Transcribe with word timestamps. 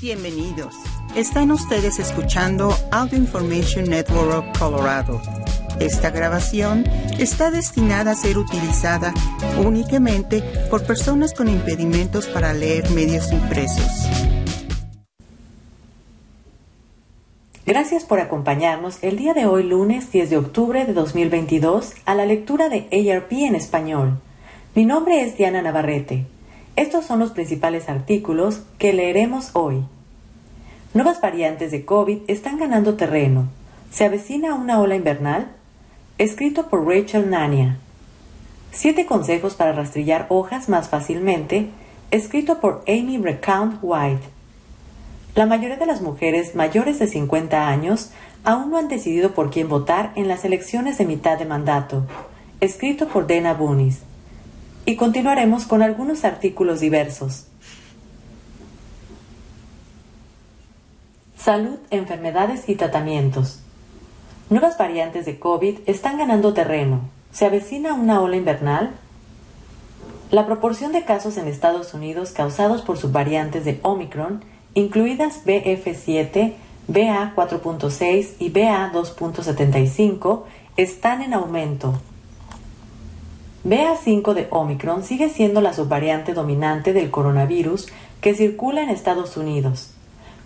Bienvenidos. 0.00 0.76
Están 1.16 1.50
ustedes 1.50 1.98
escuchando 1.98 2.72
Audio 2.92 3.18
Information 3.18 3.86
Network 3.86 4.32
of 4.32 4.56
Colorado. 4.56 5.20
Esta 5.80 6.10
grabación 6.10 6.84
está 7.18 7.50
destinada 7.50 8.12
a 8.12 8.14
ser 8.14 8.38
utilizada 8.38 9.12
únicamente 9.66 10.40
por 10.70 10.86
personas 10.86 11.34
con 11.34 11.48
impedimentos 11.48 12.28
para 12.28 12.52
leer 12.52 12.88
medios 12.90 13.32
impresos. 13.32 14.06
Gracias 17.66 18.04
por 18.04 18.20
acompañarnos 18.20 19.02
el 19.02 19.16
día 19.16 19.34
de 19.34 19.46
hoy, 19.46 19.64
lunes 19.64 20.12
10 20.12 20.30
de 20.30 20.36
octubre 20.36 20.84
de 20.84 20.92
2022, 20.92 21.94
a 22.04 22.14
la 22.14 22.24
lectura 22.24 22.68
de 22.68 22.86
ARP 23.12 23.32
en 23.32 23.56
español. 23.56 24.20
Mi 24.76 24.84
nombre 24.84 25.22
es 25.22 25.36
Diana 25.36 25.60
Navarrete. 25.60 26.37
Estos 26.78 27.06
son 27.06 27.18
los 27.18 27.32
principales 27.32 27.88
artículos 27.88 28.60
que 28.78 28.92
leeremos 28.92 29.50
hoy. 29.54 29.82
Nuevas 30.94 31.20
variantes 31.20 31.72
de 31.72 31.84
COVID 31.84 32.18
están 32.28 32.56
ganando 32.56 32.94
terreno. 32.94 33.48
¿Se 33.90 34.04
avecina 34.04 34.54
una 34.54 34.78
ola 34.78 34.94
invernal? 34.94 35.48
Escrito 36.18 36.68
por 36.68 36.86
Rachel 36.86 37.30
Nania. 37.30 37.78
Siete 38.70 39.06
consejos 39.06 39.56
para 39.56 39.72
rastrillar 39.72 40.26
hojas 40.28 40.68
más 40.68 40.88
fácilmente. 40.88 41.66
Escrito 42.12 42.60
por 42.60 42.84
Amy 42.86 43.18
Recount 43.18 43.80
White. 43.82 44.22
La 45.34 45.46
mayoría 45.46 45.78
de 45.78 45.86
las 45.86 46.00
mujeres 46.00 46.54
mayores 46.54 47.00
de 47.00 47.08
50 47.08 47.66
años 47.66 48.12
aún 48.44 48.70
no 48.70 48.78
han 48.78 48.86
decidido 48.86 49.34
por 49.34 49.50
quién 49.50 49.68
votar 49.68 50.12
en 50.14 50.28
las 50.28 50.44
elecciones 50.44 50.96
de 50.96 51.06
mitad 51.06 51.40
de 51.40 51.44
mandato. 51.44 52.04
Escrito 52.60 53.08
por 53.08 53.26
Dana 53.26 53.54
Bunis 53.54 54.02
y 54.88 54.96
continuaremos 54.96 55.66
con 55.66 55.82
algunos 55.82 56.24
artículos 56.24 56.80
diversos. 56.80 57.44
Salud, 61.36 61.76
enfermedades 61.90 62.70
y 62.70 62.74
tratamientos. 62.74 63.60
Nuevas 64.48 64.78
variantes 64.78 65.26
de 65.26 65.38
COVID 65.38 65.80
están 65.84 66.16
ganando 66.16 66.54
terreno. 66.54 67.02
¿Se 67.32 67.44
avecina 67.44 67.92
una 67.92 68.22
ola 68.22 68.36
invernal? 68.36 68.92
La 70.30 70.46
proporción 70.46 70.92
de 70.92 71.04
casos 71.04 71.36
en 71.36 71.48
Estados 71.48 71.92
Unidos 71.92 72.30
causados 72.30 72.80
por 72.80 72.96
subvariantes 72.96 73.66
de 73.66 73.80
Omicron, 73.82 74.42
incluidas 74.72 75.44
BF7, 75.44 76.54
BA4.6 76.90 78.36
y 78.38 78.50
BA2.75, 78.50 80.44
están 80.78 81.20
en 81.20 81.34
aumento 81.34 82.00
BA5 83.68 84.32
de 84.32 84.46
Omicron 84.48 85.04
sigue 85.04 85.28
siendo 85.28 85.60
la 85.60 85.74
subvariante 85.74 86.32
dominante 86.32 86.94
del 86.94 87.10
coronavirus 87.10 87.88
que 88.22 88.32
circula 88.34 88.82
en 88.82 88.88
Estados 88.88 89.36
Unidos, 89.36 89.90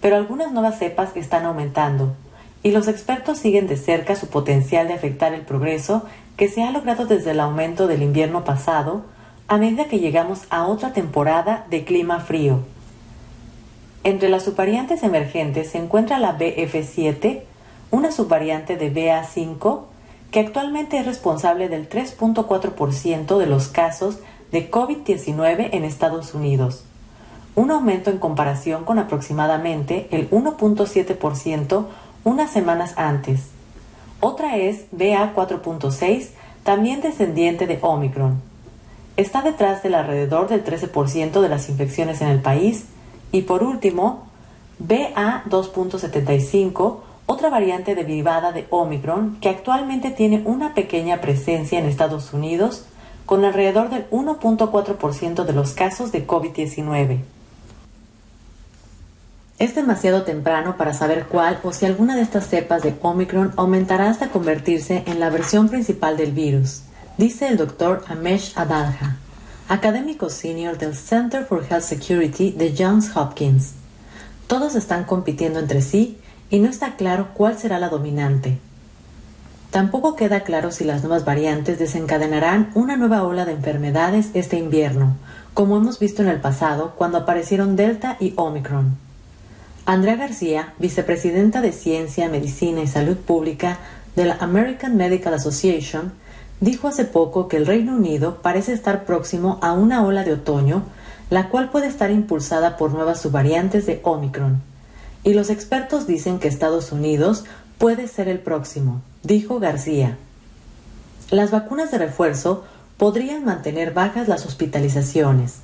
pero 0.00 0.16
algunas 0.16 0.50
nuevas 0.50 0.80
cepas 0.80 1.14
están 1.14 1.44
aumentando 1.44 2.16
y 2.64 2.72
los 2.72 2.88
expertos 2.88 3.38
siguen 3.38 3.68
de 3.68 3.76
cerca 3.76 4.16
su 4.16 4.26
potencial 4.26 4.88
de 4.88 4.94
afectar 4.94 5.34
el 5.34 5.42
progreso 5.42 6.02
que 6.36 6.48
se 6.48 6.64
ha 6.64 6.72
logrado 6.72 7.06
desde 7.06 7.30
el 7.30 7.38
aumento 7.38 7.86
del 7.86 8.02
invierno 8.02 8.44
pasado 8.44 9.04
a 9.46 9.56
medida 9.56 9.84
que 9.84 10.00
llegamos 10.00 10.40
a 10.50 10.66
otra 10.66 10.92
temporada 10.92 11.64
de 11.70 11.84
clima 11.84 12.18
frío. 12.18 12.58
Entre 14.02 14.30
las 14.30 14.42
subvariantes 14.42 15.04
emergentes 15.04 15.70
se 15.70 15.78
encuentra 15.78 16.18
la 16.18 16.36
BF7, 16.36 17.42
una 17.92 18.10
subvariante 18.10 18.76
de 18.76 18.92
BA5 18.92 19.91
que 20.32 20.40
actualmente 20.40 20.98
es 20.98 21.06
responsable 21.06 21.68
del 21.68 21.88
3.4% 21.88 23.38
de 23.38 23.46
los 23.46 23.68
casos 23.68 24.18
de 24.50 24.70
COVID-19 24.70 25.68
en 25.72 25.84
Estados 25.84 26.34
Unidos, 26.34 26.84
un 27.54 27.70
aumento 27.70 28.10
en 28.10 28.18
comparación 28.18 28.84
con 28.84 28.98
aproximadamente 28.98 30.08
el 30.10 30.28
1.7% 30.30 31.86
unas 32.24 32.50
semanas 32.50 32.94
antes. 32.96 33.48
Otra 34.20 34.56
es 34.56 34.90
BA4.6, 34.92 36.28
también 36.64 37.02
descendiente 37.02 37.66
de 37.66 37.78
Omicron. 37.82 38.40
Está 39.18 39.42
detrás 39.42 39.82
del 39.82 39.94
alrededor 39.94 40.48
del 40.48 40.64
13% 40.64 41.42
de 41.42 41.48
las 41.48 41.68
infecciones 41.68 42.22
en 42.22 42.28
el 42.28 42.40
país. 42.40 42.86
Y 43.32 43.42
por 43.42 43.62
último, 43.62 44.22
BA2.75, 44.82 47.00
otra 47.26 47.50
variante 47.50 47.94
derivada 47.94 48.52
de 48.52 48.66
Omicron 48.70 49.38
que 49.40 49.48
actualmente 49.48 50.10
tiene 50.10 50.42
una 50.44 50.74
pequeña 50.74 51.20
presencia 51.20 51.78
en 51.78 51.86
Estados 51.86 52.32
Unidos 52.32 52.84
con 53.26 53.44
alrededor 53.44 53.90
del 53.90 54.08
1.4% 54.10 55.44
de 55.44 55.52
los 55.52 55.72
casos 55.72 56.12
de 56.12 56.26
COVID-19. 56.26 57.20
Es 59.58 59.76
demasiado 59.76 60.24
temprano 60.24 60.76
para 60.76 60.92
saber 60.92 61.26
cuál 61.26 61.60
o 61.62 61.72
si 61.72 61.86
alguna 61.86 62.16
de 62.16 62.22
estas 62.22 62.48
cepas 62.48 62.82
de 62.82 62.94
Omicron 63.00 63.52
aumentará 63.56 64.10
hasta 64.10 64.30
convertirse 64.30 65.04
en 65.06 65.20
la 65.20 65.30
versión 65.30 65.68
principal 65.68 66.16
del 66.16 66.32
virus, 66.32 66.82
dice 67.16 67.46
el 67.46 67.56
doctor 67.56 68.04
Amesh 68.08 68.54
Adalja, 68.56 69.18
académico 69.68 70.30
senior 70.30 70.78
del 70.78 70.96
Center 70.96 71.44
for 71.44 71.64
Health 71.64 71.84
Security 71.84 72.50
de 72.50 72.74
Johns 72.76 73.16
Hopkins. 73.16 73.74
Todos 74.48 74.74
están 74.74 75.04
compitiendo 75.04 75.60
entre 75.60 75.80
sí 75.80 76.18
y 76.52 76.58
no 76.58 76.68
está 76.68 76.96
claro 76.96 77.28
cuál 77.32 77.58
será 77.58 77.78
la 77.78 77.88
dominante. 77.88 78.58
Tampoco 79.70 80.16
queda 80.16 80.40
claro 80.40 80.70
si 80.70 80.84
las 80.84 81.00
nuevas 81.00 81.24
variantes 81.24 81.78
desencadenarán 81.78 82.70
una 82.74 82.94
nueva 82.94 83.22
ola 83.22 83.46
de 83.46 83.52
enfermedades 83.52 84.28
este 84.34 84.58
invierno, 84.58 85.16
como 85.54 85.78
hemos 85.78 85.98
visto 85.98 86.20
en 86.20 86.28
el 86.28 86.42
pasado 86.42 86.92
cuando 86.94 87.16
aparecieron 87.16 87.74
Delta 87.74 88.18
y 88.20 88.34
Omicron. 88.36 88.98
Andrea 89.86 90.16
García, 90.16 90.74
vicepresidenta 90.78 91.62
de 91.62 91.72
Ciencia, 91.72 92.28
Medicina 92.28 92.82
y 92.82 92.86
Salud 92.86 93.16
Pública 93.16 93.78
de 94.14 94.26
la 94.26 94.34
American 94.34 94.94
Medical 94.94 95.32
Association, 95.32 96.12
dijo 96.60 96.86
hace 96.86 97.06
poco 97.06 97.48
que 97.48 97.56
el 97.56 97.64
Reino 97.64 97.96
Unido 97.96 98.42
parece 98.42 98.74
estar 98.74 99.06
próximo 99.06 99.58
a 99.62 99.72
una 99.72 100.04
ola 100.04 100.22
de 100.22 100.34
otoño, 100.34 100.82
la 101.30 101.48
cual 101.48 101.70
puede 101.70 101.86
estar 101.86 102.10
impulsada 102.10 102.76
por 102.76 102.92
nuevas 102.92 103.22
subvariantes 103.22 103.86
de 103.86 104.00
Omicron 104.02 104.70
y 105.24 105.34
los 105.34 105.50
expertos 105.50 106.06
dicen 106.06 106.38
que 106.38 106.48
Estados 106.48 106.92
Unidos 106.92 107.44
puede 107.78 108.08
ser 108.08 108.28
el 108.28 108.38
próximo, 108.38 109.02
dijo 109.22 109.60
García. 109.60 110.18
Las 111.30 111.50
vacunas 111.50 111.90
de 111.90 111.98
refuerzo 111.98 112.64
podrían 112.96 113.44
mantener 113.44 113.92
bajas 113.92 114.28
las 114.28 114.46
hospitalizaciones. 114.46 115.60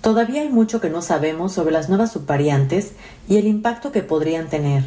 Todavía 0.00 0.42
hay 0.42 0.48
mucho 0.48 0.80
que 0.80 0.90
no 0.90 1.00
sabemos 1.00 1.52
sobre 1.52 1.72
las 1.72 1.88
nuevas 1.88 2.12
subvariantes 2.12 2.92
y 3.28 3.36
el 3.36 3.46
impacto 3.46 3.92
que 3.92 4.02
podrían 4.02 4.48
tener, 4.48 4.84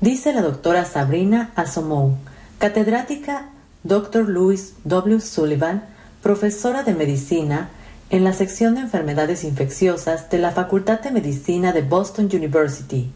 dice 0.00 0.32
la 0.32 0.40
doctora 0.40 0.84
Sabrina 0.84 1.52
Asomou, 1.54 2.16
catedrática 2.58 3.50
Dr. 3.82 4.26
Louis 4.26 4.74
W. 4.84 5.20
Sullivan, 5.20 5.84
profesora 6.22 6.82
de 6.82 6.94
medicina 6.94 7.68
en 8.10 8.24
la 8.24 8.32
sección 8.32 8.74
de 8.74 8.82
enfermedades 8.82 9.44
infecciosas 9.44 10.30
de 10.30 10.38
la 10.38 10.50
Facultad 10.52 11.00
de 11.00 11.10
Medicina 11.10 11.72
de 11.72 11.82
Boston 11.82 12.28
University, 12.32 13.10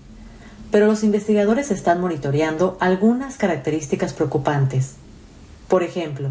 pero 0.70 0.86
los 0.86 1.02
investigadores 1.02 1.70
están 1.70 2.00
monitoreando 2.00 2.76
algunas 2.80 3.36
características 3.36 4.12
preocupantes. 4.12 4.94
Por 5.68 5.82
ejemplo, 5.82 6.30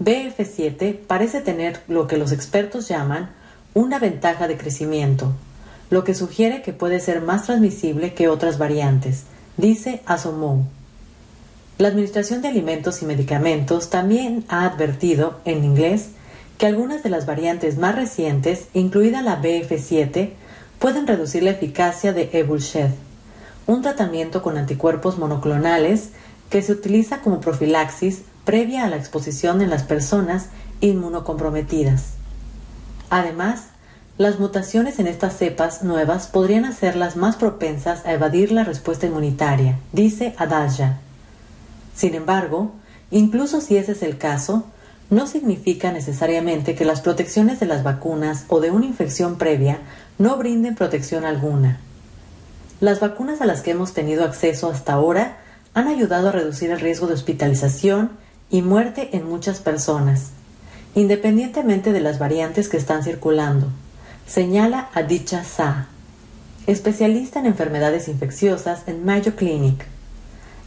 BF7 0.00 0.98
parece 1.06 1.40
tener 1.40 1.80
lo 1.88 2.06
que 2.06 2.18
los 2.18 2.32
expertos 2.32 2.88
llaman 2.88 3.30
una 3.74 3.98
ventaja 3.98 4.48
de 4.48 4.56
crecimiento, 4.56 5.32
lo 5.90 6.04
que 6.04 6.14
sugiere 6.14 6.62
que 6.62 6.72
puede 6.72 7.00
ser 7.00 7.20
más 7.20 7.44
transmisible 7.44 8.14
que 8.14 8.28
otras 8.28 8.58
variantes, 8.58 9.24
dice 9.56 10.02
Asomou. 10.06 10.64
La 11.78 11.88
Administración 11.88 12.42
de 12.42 12.48
Alimentos 12.48 13.02
y 13.02 13.06
Medicamentos 13.06 13.88
también 13.88 14.44
ha 14.48 14.64
advertido, 14.64 15.40
en 15.44 15.64
inglés, 15.64 16.10
que 16.58 16.66
algunas 16.66 17.04
de 17.04 17.10
las 17.10 17.24
variantes 17.24 17.78
más 17.78 17.94
recientes, 17.94 18.66
incluida 18.74 19.22
la 19.22 19.40
BF7, 19.40 20.30
pueden 20.78 21.06
reducir 21.06 21.44
la 21.44 21.50
eficacia 21.50 22.12
de 22.12 22.30
Ebulshed, 22.32 22.90
un 23.66 23.82
tratamiento 23.82 24.42
con 24.42 24.58
anticuerpos 24.58 25.18
monoclonales 25.18 26.10
que 26.50 26.62
se 26.62 26.72
utiliza 26.72 27.20
como 27.20 27.40
profilaxis 27.40 28.22
previa 28.44 28.84
a 28.84 28.88
la 28.88 28.96
exposición 28.96 29.60
en 29.62 29.70
las 29.70 29.84
personas 29.84 30.46
inmunocomprometidas. 30.80 32.14
Además, 33.10 33.64
las 34.16 34.40
mutaciones 34.40 34.98
en 34.98 35.06
estas 35.06 35.36
cepas 35.36 35.84
nuevas 35.84 36.26
podrían 36.26 36.64
hacerlas 36.64 37.16
más 37.16 37.36
propensas 37.36 38.04
a 38.04 38.12
evadir 38.12 38.50
la 38.50 38.64
respuesta 38.64 39.06
inmunitaria, 39.06 39.78
dice 39.92 40.34
Adalja. 40.38 40.98
Sin 41.94 42.14
embargo, 42.14 42.72
incluso 43.12 43.60
si 43.60 43.76
ese 43.76 43.92
es 43.92 44.02
el 44.02 44.18
caso, 44.18 44.64
no 45.10 45.26
significa 45.26 45.90
necesariamente 45.90 46.74
que 46.74 46.84
las 46.84 47.00
protecciones 47.00 47.60
de 47.60 47.66
las 47.66 47.82
vacunas 47.82 48.44
o 48.48 48.60
de 48.60 48.70
una 48.70 48.86
infección 48.86 49.38
previa 49.38 49.78
no 50.18 50.36
brinden 50.36 50.74
protección 50.74 51.24
alguna. 51.24 51.80
Las 52.80 53.00
vacunas 53.00 53.40
a 53.40 53.46
las 53.46 53.62
que 53.62 53.70
hemos 53.70 53.94
tenido 53.94 54.24
acceso 54.24 54.70
hasta 54.70 54.92
ahora 54.92 55.38
han 55.74 55.88
ayudado 55.88 56.28
a 56.28 56.32
reducir 56.32 56.70
el 56.70 56.80
riesgo 56.80 57.06
de 57.06 57.14
hospitalización 57.14 58.10
y 58.50 58.62
muerte 58.62 59.10
en 59.16 59.28
muchas 59.28 59.60
personas, 59.60 60.30
independientemente 60.94 61.92
de 61.92 62.00
las 62.00 62.18
variantes 62.18 62.68
que 62.68 62.76
están 62.76 63.02
circulando, 63.02 63.68
señala 64.26 64.90
a 64.94 65.02
dicha 65.02 65.42
SA. 65.44 65.88
especialista 66.66 67.38
en 67.38 67.46
enfermedades 67.46 68.08
infecciosas 68.08 68.82
en 68.86 69.04
Mayo 69.04 69.34
Clinic. 69.36 69.86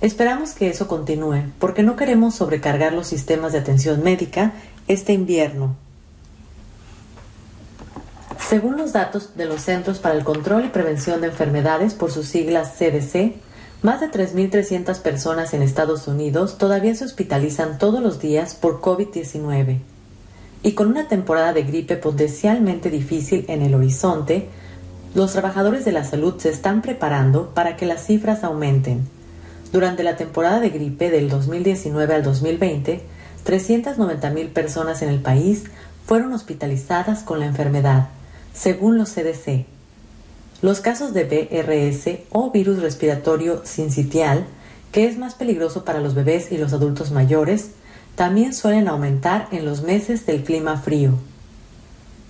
Esperamos 0.01 0.53
que 0.53 0.67
eso 0.67 0.87
continúe 0.87 1.43
porque 1.59 1.83
no 1.83 1.95
queremos 1.95 2.33
sobrecargar 2.33 2.91
los 2.91 3.05
sistemas 3.05 3.51
de 3.51 3.59
atención 3.59 4.03
médica 4.03 4.53
este 4.87 5.13
invierno. 5.13 5.75
Según 8.39 8.77
los 8.77 8.93
datos 8.93 9.37
de 9.37 9.45
los 9.45 9.61
Centros 9.61 9.99
para 9.99 10.15
el 10.15 10.23
Control 10.23 10.65
y 10.65 10.69
Prevención 10.69 11.21
de 11.21 11.27
Enfermedades, 11.27 11.93
por 11.93 12.11
sus 12.11 12.27
siglas 12.27 12.73
CDC, 12.77 13.35
más 13.83 14.01
de 14.01 14.09
3.300 14.09 14.99
personas 15.01 15.53
en 15.53 15.61
Estados 15.61 16.07
Unidos 16.07 16.57
todavía 16.57 16.95
se 16.95 17.05
hospitalizan 17.05 17.77
todos 17.77 18.01
los 18.01 18.19
días 18.19 18.55
por 18.55 18.81
COVID-19. 18.81 19.79
Y 20.63 20.71
con 20.73 20.87
una 20.87 21.07
temporada 21.07 21.53
de 21.53 21.63
gripe 21.63 21.95
potencialmente 21.95 22.89
difícil 22.89 23.45
en 23.47 23.61
el 23.61 23.75
horizonte, 23.75 24.49
los 25.13 25.31
trabajadores 25.31 25.85
de 25.85 25.91
la 25.91 26.03
salud 26.03 26.35
se 26.39 26.49
están 26.49 26.81
preparando 26.81 27.51
para 27.53 27.77
que 27.77 27.85
las 27.85 28.05
cifras 28.05 28.43
aumenten. 28.43 29.07
Durante 29.71 30.03
la 30.03 30.17
temporada 30.17 30.59
de 30.59 30.69
gripe 30.69 31.09
del 31.09 31.29
2019 31.29 32.13
al 32.13 32.23
2020, 32.23 33.01
390.000 33.45 34.49
personas 34.49 35.01
en 35.01 35.09
el 35.09 35.21
país 35.21 35.63
fueron 36.05 36.33
hospitalizadas 36.33 37.23
con 37.23 37.39
la 37.39 37.45
enfermedad, 37.45 38.09
según 38.53 38.97
los 38.97 39.13
CDC. 39.13 39.65
Los 40.61 40.81
casos 40.81 41.13
de 41.13 41.23
BRS 41.23 42.19
o 42.31 42.51
virus 42.51 42.81
respiratorio 42.81 43.61
sincitial, 43.65 44.45
que 44.91 45.07
es 45.07 45.17
más 45.17 45.35
peligroso 45.35 45.85
para 45.85 46.01
los 46.01 46.15
bebés 46.15 46.51
y 46.51 46.57
los 46.57 46.73
adultos 46.73 47.11
mayores, 47.11 47.71
también 48.15 48.53
suelen 48.53 48.89
aumentar 48.89 49.47
en 49.51 49.65
los 49.65 49.83
meses 49.83 50.25
del 50.25 50.43
clima 50.43 50.77
frío. 50.77 51.13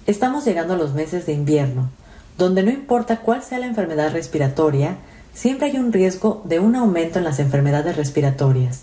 Estamos 0.05 0.45
llegando 0.45 0.75
a 0.75 0.77
los 0.77 0.93
meses 0.93 1.25
de 1.25 1.33
invierno, 1.33 1.89
donde 2.37 2.63
no 2.63 2.69
importa 2.69 3.21
cuál 3.21 3.43
sea 3.43 3.59
la 3.59 3.65
enfermedad 3.65 4.13
respiratoria, 4.13 4.97
siempre 5.33 5.67
hay 5.67 5.77
un 5.77 5.93
riesgo 5.93 6.41
de 6.45 6.59
un 6.59 6.75
aumento 6.75 7.19
en 7.19 7.25
las 7.25 7.39
enfermedades 7.39 7.95
respiratorias, 7.95 8.81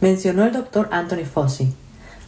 mencionó 0.00 0.44
el 0.44 0.52
doctor 0.52 0.88
Anthony 0.92 1.24
Fauci, 1.24 1.72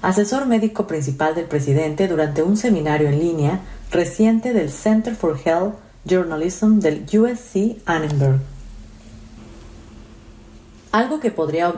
asesor 0.03 0.47
médico 0.47 0.87
principal 0.87 1.35
del 1.35 1.47
presidente 1.47 2.09
durante 2.09 2.43
un 2.43 2.57
seminario 2.57 3.09
en 3.09 3.19
línea 3.19 3.61
reciente 3.91 4.53
del 4.53 4.71
Center 4.71 5.15
for 5.15 5.39
Health 5.45 5.75
Journalism 6.05 6.79
del 6.79 7.05
USC 7.13 7.79
Annenberg. 7.85 8.41
Algo 10.91 11.21
que 11.21 11.31
podría 11.31 11.75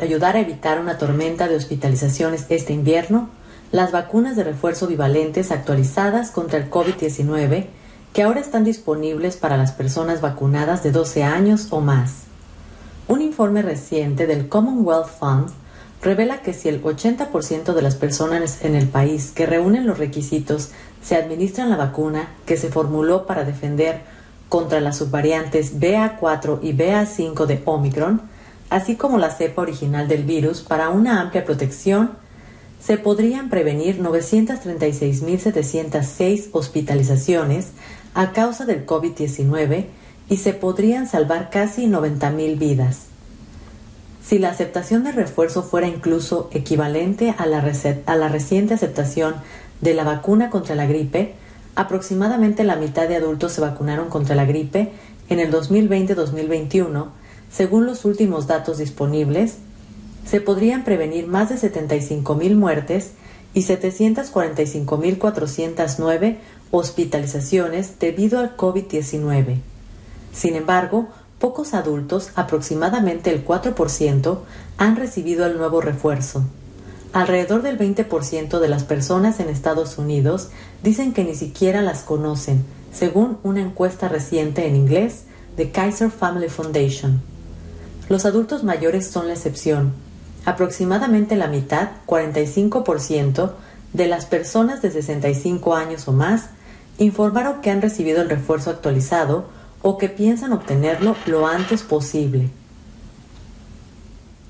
ayudar 0.00 0.36
a 0.36 0.40
evitar 0.40 0.80
una 0.80 0.98
tormenta 0.98 1.48
de 1.48 1.56
hospitalizaciones 1.56 2.44
este 2.50 2.74
invierno, 2.74 3.30
las 3.72 3.90
vacunas 3.90 4.36
de 4.36 4.44
refuerzo 4.44 4.86
bivalentes 4.86 5.50
actualizadas 5.50 6.30
contra 6.30 6.58
el 6.58 6.68
COVID-19 6.68 7.68
que 8.12 8.22
ahora 8.22 8.40
están 8.40 8.64
disponibles 8.64 9.36
para 9.36 9.56
las 9.56 9.72
personas 9.72 10.20
vacunadas 10.20 10.82
de 10.82 10.90
12 10.90 11.22
años 11.22 11.68
o 11.70 11.80
más. 11.80 12.24
Un 13.08 13.22
informe 13.22 13.62
reciente 13.62 14.26
del 14.26 14.48
Commonwealth 14.48 15.08
Fund 15.08 15.50
revela 16.02 16.42
que 16.42 16.52
si 16.54 16.68
el 16.68 16.82
80% 16.82 17.72
de 17.72 17.82
las 17.82 17.94
personas 17.96 18.64
en 18.64 18.74
el 18.74 18.88
país 18.88 19.30
que 19.32 19.46
reúnen 19.46 19.86
los 19.86 19.98
requisitos 19.98 20.70
se 21.02 21.16
administran 21.16 21.70
la 21.70 21.76
vacuna 21.76 22.30
que 22.46 22.56
se 22.56 22.70
formuló 22.70 23.26
para 23.26 23.44
defender 23.44 24.00
contra 24.48 24.80
las 24.80 24.96
subvariantes 24.98 25.78
BA4 25.78 26.58
y 26.62 26.72
BA5 26.72 27.46
de 27.46 27.62
Omicron, 27.64 28.22
así 28.68 28.96
como 28.96 29.18
la 29.18 29.30
cepa 29.30 29.62
original 29.62 30.08
del 30.08 30.24
virus 30.24 30.62
para 30.62 30.88
una 30.88 31.20
amplia 31.20 31.44
protección, 31.44 32.18
se 32.80 32.96
podrían 32.96 33.50
prevenir 33.50 34.00
936.706 34.00 36.48
hospitalizaciones 36.52 37.68
a 38.14 38.32
causa 38.32 38.64
del 38.64 38.86
COVID-19 38.86 39.86
y 40.28 40.36
se 40.36 40.52
podrían 40.52 41.06
salvar 41.06 41.50
casi 41.50 41.86
90.000 41.86 42.58
vidas. 42.58 43.06
Si 44.22 44.38
la 44.38 44.50
aceptación 44.50 45.04
de 45.04 45.12
refuerzo 45.12 45.62
fuera 45.62 45.88
incluso 45.88 46.50
equivalente 46.52 47.34
a 47.36 47.46
la, 47.46 47.64
a 48.06 48.16
la 48.16 48.28
reciente 48.28 48.74
aceptación 48.74 49.34
de 49.80 49.94
la 49.94 50.04
vacuna 50.04 50.50
contra 50.50 50.74
la 50.74 50.86
gripe, 50.86 51.34
aproximadamente 51.74 52.64
la 52.64 52.76
mitad 52.76 53.08
de 53.08 53.16
adultos 53.16 53.52
se 53.52 53.60
vacunaron 53.60 54.08
contra 54.08 54.34
la 54.34 54.44
gripe 54.44 54.92
en 55.28 55.40
el 55.40 55.52
2020-2021, 55.52 57.08
según 57.50 57.86
los 57.86 58.04
últimos 58.04 58.46
datos 58.46 58.78
disponibles, 58.78 59.56
se 60.24 60.40
podrían 60.40 60.84
prevenir 60.84 61.26
más 61.26 61.48
de 61.48 61.56
75.000 61.56 62.54
muertes 62.54 63.12
y 63.54 63.62
745.409 63.62 66.36
hospitalizaciones 66.70 67.98
debido 67.98 68.38
al 68.38 68.56
COVID-19. 68.56 69.58
Sin 70.32 70.54
embargo, 70.54 71.08
pocos 71.38 71.74
adultos, 71.74 72.30
aproximadamente 72.36 73.30
el 73.30 73.44
4%, 73.44 74.38
han 74.76 74.96
recibido 74.96 75.46
el 75.46 75.56
nuevo 75.56 75.80
refuerzo. 75.80 76.44
Alrededor 77.12 77.62
del 77.62 77.76
20% 77.78 78.60
de 78.60 78.68
las 78.68 78.84
personas 78.84 79.40
en 79.40 79.48
Estados 79.48 79.98
Unidos 79.98 80.50
dicen 80.82 81.12
que 81.12 81.24
ni 81.24 81.34
siquiera 81.34 81.82
las 81.82 82.02
conocen, 82.02 82.64
según 82.92 83.38
una 83.42 83.60
encuesta 83.60 84.08
reciente 84.08 84.66
en 84.66 84.76
inglés 84.76 85.24
de 85.56 85.72
Kaiser 85.72 86.10
Family 86.10 86.48
Foundation. 86.48 87.20
Los 88.08 88.26
adultos 88.26 88.62
mayores 88.62 89.08
son 89.08 89.26
la 89.26 89.34
excepción. 89.34 89.92
Aproximadamente 90.44 91.36
la 91.36 91.48
mitad, 91.48 91.90
45%, 92.06 93.52
de 93.92 94.06
las 94.06 94.26
personas 94.26 94.82
de 94.82 94.90
65 94.90 95.74
años 95.74 96.06
o 96.06 96.12
más 96.12 96.50
informaron 96.98 97.60
que 97.60 97.70
han 97.70 97.82
recibido 97.82 98.22
el 98.22 98.28
refuerzo 98.28 98.70
actualizado 98.70 99.44
o 99.82 99.98
que 99.98 100.08
piensan 100.08 100.52
obtenerlo 100.52 101.16
lo 101.26 101.46
antes 101.46 101.82
posible. 101.82 102.50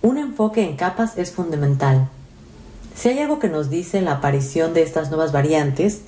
Un 0.03 0.19
enfoque 0.19 0.63
en 0.65 0.77
capas 0.77 1.19
es 1.19 1.31
fundamental. 1.31 2.09
Si 2.95 3.09
hay 3.09 3.21
algo 3.21 3.39
que 3.39 3.49
nos 3.49 3.71
dice 3.71 4.01
la 4.01 4.13
aparición 4.13 4.75
de 4.75 4.83
estas 4.83 5.11
nuevas 5.11 5.33
variantes, 5.33 6.03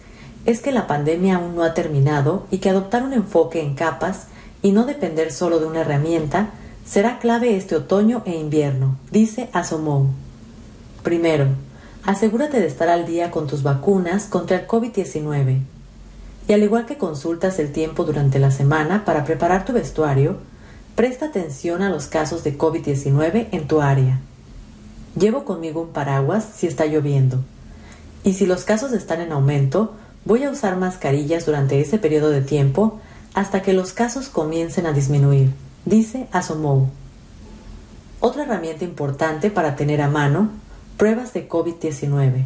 es 0.44 0.60
que 0.60 0.72
la 0.72 0.86
pandemia 0.86 1.36
aún 1.36 1.54
no 1.54 1.62
ha 1.62 1.74
terminado 1.74 2.46
y 2.50 2.58
que 2.58 2.70
adoptar 2.70 3.04
un 3.04 3.12
enfoque 3.12 3.60
en 3.60 3.74
capas 3.74 4.26
y 4.62 4.72
no 4.72 4.86
depender 4.86 5.32
solo 5.32 5.60
de 5.60 5.66
una 5.66 5.82
herramienta 5.82 6.50
será 6.84 7.18
clave 7.18 7.56
este 7.56 7.76
otoño 7.76 8.22
e 8.24 8.34
invierno, 8.36 8.96
dice 9.10 9.48
Asomou. 9.52 10.08
Primero, 11.04 11.46
asegúrate 12.04 12.58
de 12.58 12.66
estar 12.66 12.88
al 12.88 13.06
día 13.06 13.30
con 13.30 13.46
tus 13.46 13.62
vacunas 13.62 14.24
contra 14.24 14.56
el 14.56 14.66
COVID-19 14.66 15.60
y 16.48 16.52
al 16.52 16.62
igual 16.62 16.86
que 16.86 16.98
consultas 16.98 17.58
el 17.58 17.72
tiempo 17.72 18.04
durante 18.04 18.38
la 18.38 18.50
semana 18.50 19.04
para 19.04 19.24
preparar 19.24 19.64
tu 19.64 19.72
vestuario, 19.72 20.36
presta 20.96 21.26
atención 21.26 21.82
a 21.82 21.90
los 21.90 22.06
casos 22.06 22.44
de 22.44 22.58
COVID-19 22.58 23.48
en 23.52 23.66
tu 23.66 23.80
área. 23.80 24.20
Llevo 25.18 25.44
conmigo 25.44 25.82
un 25.82 25.88
paraguas 25.88 26.48
si 26.54 26.66
está 26.66 26.86
lloviendo. 26.86 27.38
Y 28.24 28.34
si 28.34 28.46
los 28.46 28.64
casos 28.64 28.92
están 28.92 29.20
en 29.20 29.32
aumento, 29.32 29.94
voy 30.24 30.44
a 30.44 30.50
usar 30.50 30.76
mascarillas 30.76 31.46
durante 31.46 31.80
ese 31.80 31.98
periodo 31.98 32.30
de 32.30 32.40
tiempo 32.40 33.00
hasta 33.34 33.62
que 33.62 33.72
los 33.72 33.92
casos 33.92 34.28
comiencen 34.28 34.86
a 34.86 34.92
disminuir, 34.92 35.52
dice 35.84 36.28
Asomou. 36.32 36.88
Otra 38.20 38.44
herramienta 38.44 38.84
importante 38.84 39.50
para 39.50 39.74
tener 39.74 40.00
a 40.00 40.08
mano, 40.08 40.50
pruebas 40.96 41.32
de 41.32 41.48
COVID-19. 41.48 42.44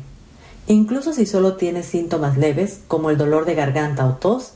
Incluso 0.68 1.12
si 1.12 1.26
solo 1.26 1.54
tienes 1.54 1.86
síntomas 1.86 2.36
leves, 2.36 2.80
como 2.88 3.10
el 3.10 3.16
dolor 3.16 3.44
de 3.44 3.54
garganta 3.54 4.04
o 4.04 4.14
tos, 4.14 4.54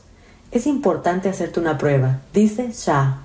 es 0.51 0.67
importante 0.67 1.29
hacerte 1.29 1.61
una 1.61 1.77
prueba, 1.77 2.19
dice 2.33 2.71
Shah. 2.73 3.19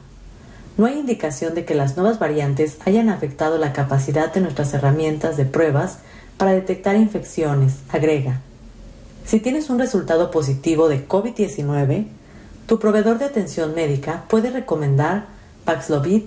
No 0.76 0.86
hay 0.86 0.98
indicación 0.98 1.54
de 1.54 1.64
que 1.64 1.74
las 1.74 1.96
nuevas 1.96 2.20
variantes 2.20 2.76
hayan 2.84 3.08
afectado 3.08 3.58
la 3.58 3.72
capacidad 3.72 4.32
de 4.32 4.40
nuestras 4.40 4.72
herramientas 4.72 5.36
de 5.36 5.46
pruebas 5.46 5.98
para 6.36 6.52
detectar 6.52 6.94
infecciones, 6.94 7.78
agrega. 7.88 8.40
Si 9.24 9.40
tienes 9.40 9.68
un 9.70 9.80
resultado 9.80 10.30
positivo 10.30 10.88
de 10.88 11.08
COVID-19, 11.08 12.06
tu 12.66 12.78
proveedor 12.78 13.18
de 13.18 13.24
atención 13.24 13.74
médica 13.74 14.24
puede 14.28 14.50
recomendar 14.50 15.26
Paxlovid 15.64 16.22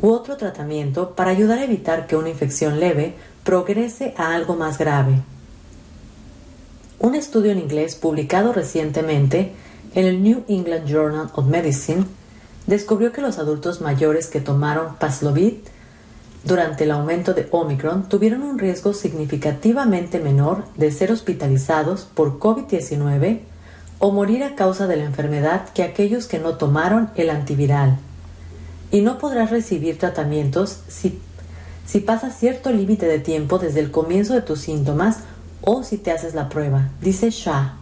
u 0.00 0.10
otro 0.10 0.36
tratamiento 0.36 1.16
para 1.16 1.32
ayudar 1.32 1.58
a 1.58 1.64
evitar 1.64 2.06
que 2.06 2.16
una 2.16 2.28
infección 2.28 2.78
leve 2.78 3.14
progrese 3.42 4.14
a 4.16 4.34
algo 4.34 4.54
más 4.54 4.78
grave. 4.78 5.22
Un 6.98 7.14
estudio 7.14 7.52
en 7.52 7.58
inglés 7.58 7.94
publicado 7.94 8.54
recientemente 8.54 9.52
en 9.94 10.06
el 10.06 10.22
New 10.22 10.44
England 10.48 10.86
Journal 10.86 11.30
of 11.34 11.46
Medicine 11.46 12.04
descubrió 12.66 13.12
que 13.12 13.20
los 13.20 13.38
adultos 13.38 13.82
mayores 13.82 14.28
que 14.28 14.40
tomaron 14.40 14.96
Paxlovid 14.96 15.54
durante 16.44 16.84
el 16.84 16.92
aumento 16.92 17.34
de 17.34 17.48
Omicron 17.50 18.08
tuvieron 18.08 18.42
un 18.42 18.58
riesgo 18.58 18.94
significativamente 18.94 20.20
menor 20.20 20.64
de 20.76 20.90
ser 20.90 21.12
hospitalizados 21.12 22.04
por 22.04 22.38
COVID-19 22.38 23.40
o 23.98 24.12
morir 24.12 24.42
a 24.44 24.54
causa 24.54 24.86
de 24.86 24.96
la 24.96 25.04
enfermedad 25.04 25.68
que 25.74 25.82
aquellos 25.82 26.26
que 26.26 26.38
no 26.38 26.56
tomaron 26.56 27.10
el 27.16 27.28
antiviral. 27.28 27.98
Y 28.90 29.02
no 29.02 29.18
podrás 29.18 29.50
recibir 29.50 29.98
tratamientos 29.98 30.78
si, 30.88 31.18
si 31.84 32.00
pasa 32.00 32.30
cierto 32.30 32.70
límite 32.70 33.06
de 33.06 33.18
tiempo 33.18 33.58
desde 33.58 33.80
el 33.80 33.90
comienzo 33.90 34.32
de 34.32 34.42
tus 34.42 34.60
síntomas 34.60 35.18
o 35.62 35.82
si 35.82 35.98
te 35.98 36.10
haces 36.10 36.34
la 36.34 36.48
prueba, 36.48 36.88
dice 37.00 37.30
Shah. 37.30 37.76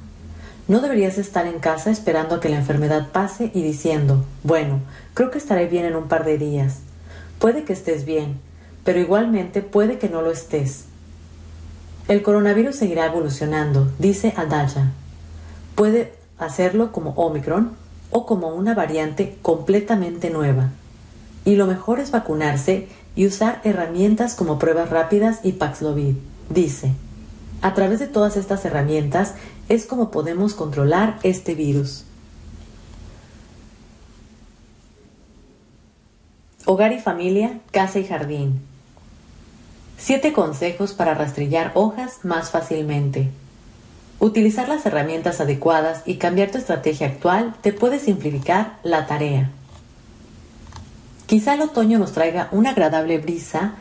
No 0.66 0.80
deberías 0.80 1.18
estar 1.18 1.46
en 1.46 1.58
casa 1.58 1.90
esperando 1.90 2.36
a 2.36 2.40
que 2.40 2.48
la 2.48 2.56
enfermedad 2.56 3.08
pase 3.12 3.50
y 3.54 3.62
diciendo, 3.62 4.24
bueno, 4.42 4.80
creo 5.12 5.30
que 5.30 5.38
estaré 5.38 5.66
bien 5.66 5.84
en 5.84 5.94
un 5.94 6.08
par 6.08 6.24
de 6.24 6.38
días. 6.38 6.78
Puede 7.38 7.64
que 7.64 7.74
estés 7.74 8.06
bien, 8.06 8.38
pero 8.82 8.98
igualmente 8.98 9.60
puede 9.60 9.98
que 9.98 10.08
no 10.08 10.22
lo 10.22 10.30
estés. 10.30 10.84
El 12.08 12.22
coronavirus 12.22 12.76
seguirá 12.76 13.06
evolucionando, 13.06 13.90
dice 13.98 14.32
Adaya. 14.36 14.92
Puede 15.74 16.14
hacerlo 16.38 16.92
como 16.92 17.10
Omicron 17.10 17.72
o 18.10 18.26
como 18.26 18.48
una 18.48 18.74
variante 18.74 19.36
completamente 19.42 20.30
nueva. 20.30 20.70
Y 21.44 21.56
lo 21.56 21.66
mejor 21.66 22.00
es 22.00 22.10
vacunarse 22.10 22.88
y 23.16 23.26
usar 23.26 23.60
herramientas 23.64 24.34
como 24.34 24.58
pruebas 24.58 24.90
rápidas 24.90 25.40
y 25.42 25.52
Paxlovid, 25.52 26.16
dice. 26.48 26.92
A 27.64 27.72
través 27.72 27.98
de 27.98 28.08
todas 28.08 28.36
estas 28.36 28.62
herramientas 28.66 29.32
es 29.70 29.86
como 29.86 30.10
podemos 30.10 30.52
controlar 30.52 31.18
este 31.22 31.54
virus. 31.54 32.04
Hogar 36.66 36.92
y 36.92 37.00
familia, 37.00 37.60
casa 37.70 38.00
y 38.00 38.04
jardín. 38.04 38.60
Siete 39.96 40.34
consejos 40.34 40.92
para 40.92 41.14
rastrillar 41.14 41.72
hojas 41.72 42.22
más 42.22 42.50
fácilmente. 42.50 43.30
Utilizar 44.20 44.68
las 44.68 44.84
herramientas 44.84 45.40
adecuadas 45.40 46.02
y 46.04 46.16
cambiar 46.16 46.50
tu 46.50 46.58
estrategia 46.58 47.06
actual 47.06 47.54
te 47.62 47.72
puede 47.72 47.98
simplificar 47.98 48.76
la 48.82 49.06
tarea. 49.06 49.50
Quizá 51.24 51.54
el 51.54 51.62
otoño 51.62 51.98
nos 51.98 52.12
traiga 52.12 52.48
una 52.52 52.72
agradable 52.72 53.16
brisa 53.16 53.72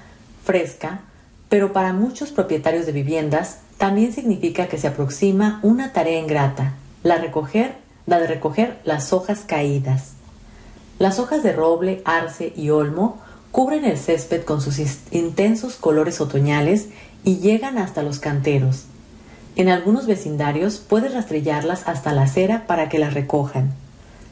fresca, 0.45 1.01
pero 1.49 1.73
para 1.73 1.91
muchos 1.91 2.31
propietarios 2.31 2.85
de 2.85 2.93
viviendas 2.93 3.57
también 3.77 4.13
significa 4.13 4.67
que 4.67 4.77
se 4.77 4.87
aproxima 4.87 5.59
una 5.63 5.93
tarea 5.93 6.19
ingrata, 6.19 6.73
la, 7.03 7.17
recoger, 7.17 7.75
la 8.05 8.19
de 8.19 8.27
recoger 8.27 8.79
las 8.85 9.13
hojas 9.13 9.41
caídas. 9.45 10.13
Las 10.99 11.19
hojas 11.19 11.43
de 11.43 11.53
roble, 11.53 12.01
arce 12.05 12.53
y 12.55 12.69
olmo 12.69 13.21
cubren 13.51 13.85
el 13.85 13.97
césped 13.97 14.43
con 14.43 14.61
sus 14.61 14.79
intensos 15.11 15.75
colores 15.75 16.21
otoñales 16.21 16.87
y 17.23 17.37
llegan 17.37 17.77
hasta 17.77 18.03
los 18.03 18.19
canteros. 18.19 18.85
En 19.55 19.69
algunos 19.69 20.07
vecindarios 20.07 20.79
puedes 20.79 21.13
rastrillarlas 21.13 21.87
hasta 21.87 22.13
la 22.13 22.23
acera 22.23 22.65
para 22.65 22.89
que 22.89 22.99
las 22.99 23.13
recojan. 23.13 23.73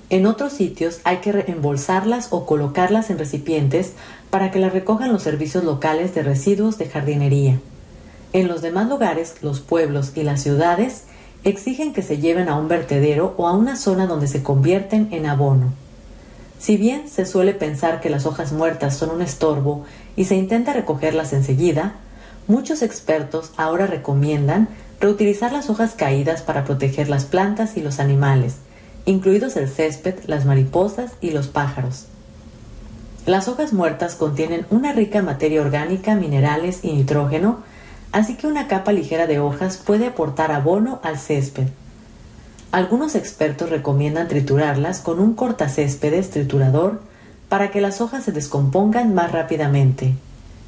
En 0.10 0.26
otros 0.26 0.54
sitios 0.54 1.00
hay 1.04 1.18
que 1.18 1.32
reembolsarlas 1.32 2.30
o 2.32 2.46
colocarlas 2.46 3.10
en 3.10 3.20
recipientes 3.20 3.94
para 4.30 4.52
que 4.52 4.60
las 4.60 4.74
recojan 4.74 5.12
los 5.12 5.24
servicios 5.24 5.64
locales 5.64 6.16
de 6.16 6.24
residuos 6.24 6.78
de 6.78 6.88
jardinería. 6.88 7.60
En 8.34 8.48
los 8.48 8.62
demás 8.62 8.88
lugares, 8.88 9.36
los 9.42 9.60
pueblos 9.60 10.14
y 10.16 10.24
las 10.24 10.42
ciudades 10.42 11.04
exigen 11.44 11.94
que 11.94 12.02
se 12.02 12.18
lleven 12.20 12.50
a 12.50 12.56
un 12.56 12.68
vertedero 12.68 13.34
o 13.38 13.48
a 13.48 13.54
una 13.54 13.76
zona 13.76 14.08
donde 14.08 14.28
se 14.28 14.44
convierten 14.44 15.10
en 15.12 15.26
abono. 15.26 15.74
Si 16.60 16.78
bien 16.78 17.10
se 17.10 17.26
suele 17.26 17.54
pensar 17.54 18.00
que 18.00 18.10
las 18.10 18.26
hojas 18.26 18.52
muertas 18.52 18.96
son 18.96 19.10
un 19.10 19.22
estorbo 19.22 19.84
y 20.16 20.26
se 20.26 20.36
intenta 20.36 20.74
recogerlas 20.74 21.34
enseguida, 21.34 21.96
muchos 22.48 22.82
expertos 22.84 23.52
ahora 23.58 23.88
recomiendan 23.88 24.70
Reutilizar 25.02 25.52
las 25.52 25.72
hojas 25.72 25.96
caídas 25.96 26.44
para 26.44 26.64
proteger 26.64 27.10
las 27.10 27.26
plantas 27.26 27.76
y 27.76 27.82
los 27.82 28.00
animales, 28.00 28.58
incluidos 29.06 29.58
el 29.58 29.68
césped, 29.68 30.14
las 30.28 30.46
mariposas 30.46 31.14
y 31.22 31.32
los 31.32 31.48
pájaros. 31.48 32.06
Las 33.26 33.48
hojas 33.48 33.74
muertas 33.74 34.14
contienen 34.14 34.68
una 34.70 34.94
rica 34.94 35.24
materia 35.24 35.62
orgánica, 35.62 36.14
minerales 36.14 36.82
y 36.84 36.94
nitrógeno, 36.94 37.64
así 38.12 38.36
que 38.36 38.48
una 38.48 38.68
capa 38.68 38.92
ligera 38.92 39.28
de 39.28 39.40
hojas 39.40 39.78
puede 39.78 40.08
aportar 40.08 40.52
abono 40.52 41.00
al 41.04 41.18
césped. 41.18 41.68
Algunos 42.72 43.16
expertos 43.16 43.70
recomiendan 43.70 44.28
triturarlas 44.28 45.00
con 45.02 45.20
un 45.20 45.34
cortacéspedes 45.34 46.30
triturador 46.30 47.02
para 47.50 47.70
que 47.70 47.82
las 47.82 48.00
hojas 48.00 48.24
se 48.24 48.32
descompongan 48.32 49.14
más 49.14 49.32
rápidamente. 49.32 50.14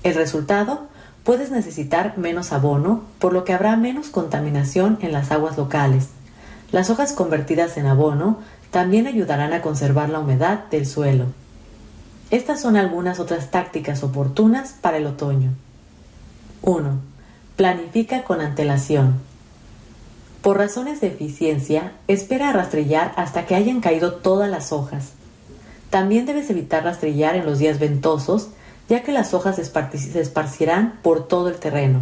El 0.04 0.16
resultado 0.16 0.88
puedes 1.24 1.50
necesitar 1.50 2.18
menos 2.18 2.52
abono, 2.52 3.04
por 3.20 3.32
lo 3.32 3.46
que 3.46 3.54
habrá 3.54 3.78
menos 3.78 4.10
contaminación 4.10 4.98
en 5.02 5.14
las 5.14 5.32
aguas 5.32 5.58
locales. 5.58 6.10
Las 6.74 6.90
hojas 6.90 7.14
convertidas 7.14 7.78
en 7.78 7.86
abono 7.86 8.40
también 8.72 9.08
ayudarán 9.08 9.54
a 9.54 9.62
conservar 9.62 10.10
la 10.10 10.20
humedad 10.20 10.66
del 10.72 10.86
suelo. 10.86 11.28
Estas 12.32 12.60
son 12.60 12.76
algunas 12.76 13.20
otras 13.20 13.52
tácticas 13.52 14.04
oportunas 14.04 14.74
para 14.82 14.98
el 14.98 15.06
otoño. 15.06 15.52
1. 16.64 17.13
Planifica 17.56 18.24
con 18.24 18.42
antelación. 18.42 19.22
Por 20.42 20.58
razones 20.58 21.02
de 21.02 21.08
eficiencia, 21.08 21.94
espera 22.08 22.50
a 22.50 22.54
rastrillar 22.54 23.14
hasta 23.16 23.46
que 23.46 23.54
hayan 23.54 23.80
caído 23.80 24.16
todas 24.16 24.50
las 24.50 24.72
hojas. 24.72 25.12
También 25.92 26.26
debes 26.26 26.50
evitar 26.50 26.84
rastrillar 26.84 27.36
en 27.36 27.46
los 27.46 27.60
días 27.60 27.80
ventosos 27.80 28.50
ya 28.90 29.04
que 29.04 29.12
las 29.12 29.34
hojas 29.34 29.56
se 29.56 30.20
esparcirán 30.20 31.00
por 31.02 31.28
todo 31.28 31.48
el 31.50 31.56
terreno. 31.56 32.02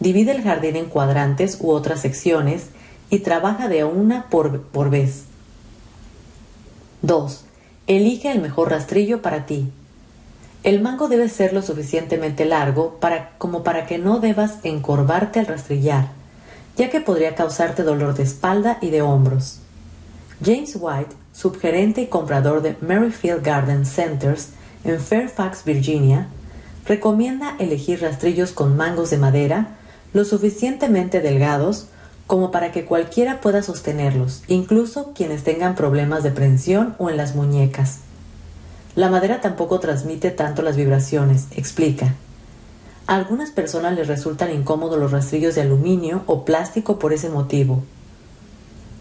Divide 0.00 0.32
el 0.32 0.42
jardín 0.42 0.76
en 0.76 0.86
cuadrantes 0.86 1.58
u 1.60 1.70
otras 1.70 2.00
secciones 2.00 2.68
y 3.10 3.18
trabaja 3.20 3.68
de 3.68 3.84
una 3.84 4.28
por, 4.28 4.62
por 4.62 4.90
vez. 4.90 5.24
2. 7.02 7.44
Elige 7.88 8.30
el 8.30 8.40
mejor 8.40 8.70
rastrillo 8.70 9.22
para 9.22 9.44
ti. 9.44 9.72
El 10.64 10.80
mango 10.80 11.08
debe 11.08 11.28
ser 11.28 11.52
lo 11.52 11.62
suficientemente 11.62 12.44
largo 12.44 12.96
para, 13.00 13.30
como 13.38 13.62
para 13.62 13.86
que 13.86 13.98
no 13.98 14.18
debas 14.18 14.58
encorvarte 14.64 15.38
al 15.38 15.46
rastrillar, 15.46 16.08
ya 16.76 16.90
que 16.90 17.00
podría 17.00 17.34
causarte 17.34 17.84
dolor 17.84 18.14
de 18.14 18.24
espalda 18.24 18.78
y 18.80 18.90
de 18.90 19.02
hombros. 19.02 19.60
James 20.44 20.76
White, 20.78 21.14
subgerente 21.32 22.02
y 22.02 22.06
comprador 22.06 22.62
de 22.62 22.76
Merrifield 22.80 23.42
Garden 23.42 23.86
Centers, 23.86 24.50
en 24.84 25.00
Fairfax, 25.00 25.64
Virginia, 25.64 26.28
recomienda 26.86 27.54
elegir 27.58 28.00
rastrillos 28.00 28.52
con 28.52 28.76
mangos 28.76 29.10
de 29.10 29.18
madera 29.18 29.76
lo 30.12 30.24
suficientemente 30.24 31.20
delgados 31.20 31.88
como 32.26 32.50
para 32.50 32.72
que 32.72 32.84
cualquiera 32.84 33.40
pueda 33.40 33.62
sostenerlos, 33.62 34.42
incluso 34.48 35.12
quienes 35.14 35.44
tengan 35.44 35.74
problemas 35.74 36.22
de 36.22 36.30
prensión 36.30 36.94
o 36.98 37.10
en 37.10 37.16
las 37.16 37.34
muñecas. 37.34 38.00
La 38.98 39.08
madera 39.08 39.40
tampoco 39.40 39.78
transmite 39.78 40.32
tanto 40.32 40.60
las 40.62 40.74
vibraciones, 40.74 41.46
explica. 41.52 42.16
A 43.06 43.14
algunas 43.14 43.52
personas 43.52 43.94
les 43.94 44.08
resultan 44.08 44.52
incómodos 44.52 44.98
los 44.98 45.12
rastrillos 45.12 45.54
de 45.54 45.60
aluminio 45.60 46.24
o 46.26 46.44
plástico 46.44 46.98
por 46.98 47.12
ese 47.12 47.28
motivo. 47.28 47.84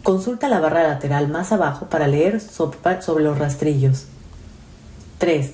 Consulta 0.03 0.49
la 0.49 0.59
barra 0.59 0.83
lateral 0.83 1.29
más 1.29 1.51
abajo 1.51 1.87
para 1.87 2.07
leer 2.07 2.39
sobre 2.39 3.23
los 3.23 3.39
rastrillos. 3.39 4.05
3. 5.17 5.53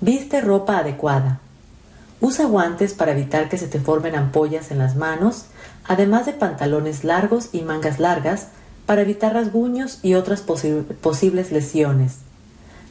Viste 0.00 0.40
ropa 0.40 0.78
adecuada. 0.78 1.38
Usa 2.20 2.46
guantes 2.46 2.92
para 2.92 3.12
evitar 3.12 3.48
que 3.48 3.56
se 3.56 3.68
te 3.68 3.78
formen 3.78 4.16
ampollas 4.16 4.72
en 4.72 4.78
las 4.78 4.96
manos, 4.96 5.44
además 5.84 6.26
de 6.26 6.32
pantalones 6.32 7.04
largos 7.04 7.50
y 7.52 7.62
mangas 7.62 8.00
largas 8.00 8.48
para 8.84 9.02
evitar 9.02 9.34
rasguños 9.34 10.00
y 10.02 10.14
otras 10.14 10.40
posibles 10.42 11.52
lesiones. 11.52 12.25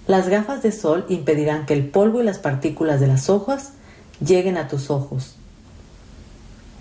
Las 0.08 0.30
gafas 0.30 0.62
de 0.62 0.72
sol 0.72 1.06
impedirán 1.10 1.66
que 1.66 1.74
el 1.74 1.88
polvo 1.88 2.22
y 2.22 2.26
las 2.26 2.38
partículas 2.38 3.00
de 3.00 3.08
las 3.08 3.30
hojas 3.30 3.72
lleguen 4.26 4.58
a 4.58 4.68
tus 4.68 4.90
ojos. 4.90 5.36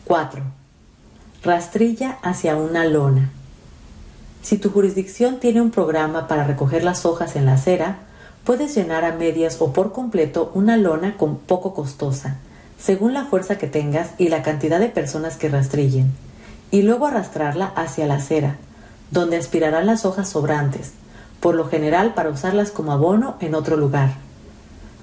4. 0.04 0.42
Rastrilla 1.42 2.18
hacia 2.22 2.56
una 2.56 2.84
lona. 2.84 3.30
Si 4.42 4.58
tu 4.58 4.70
jurisdicción 4.70 5.40
tiene 5.40 5.62
un 5.62 5.70
programa 5.70 6.28
para 6.28 6.44
recoger 6.44 6.84
las 6.84 7.06
hojas 7.06 7.34
en 7.36 7.46
la 7.46 7.54
acera, 7.54 8.00
Puedes 8.44 8.74
llenar 8.74 9.06
a 9.06 9.12
medias 9.12 9.56
o 9.60 9.72
por 9.72 9.92
completo 9.92 10.50
una 10.52 10.76
lona 10.76 11.16
con 11.16 11.38
poco 11.38 11.72
costosa, 11.72 12.36
según 12.78 13.14
la 13.14 13.24
fuerza 13.24 13.56
que 13.56 13.66
tengas 13.66 14.10
y 14.18 14.28
la 14.28 14.42
cantidad 14.42 14.78
de 14.78 14.90
personas 14.90 15.38
que 15.38 15.48
rastrillen, 15.48 16.12
y 16.70 16.82
luego 16.82 17.06
arrastrarla 17.06 17.72
hacia 17.74 18.06
la 18.06 18.16
acera, 18.16 18.56
donde 19.10 19.38
aspirarán 19.38 19.86
las 19.86 20.04
hojas 20.04 20.28
sobrantes, 20.28 20.92
por 21.44 21.56
lo 21.56 21.68
general 21.68 22.14
para 22.14 22.30
usarlas 22.30 22.70
como 22.70 22.90
abono 22.90 23.36
en 23.38 23.54
otro 23.54 23.76
lugar. 23.76 24.14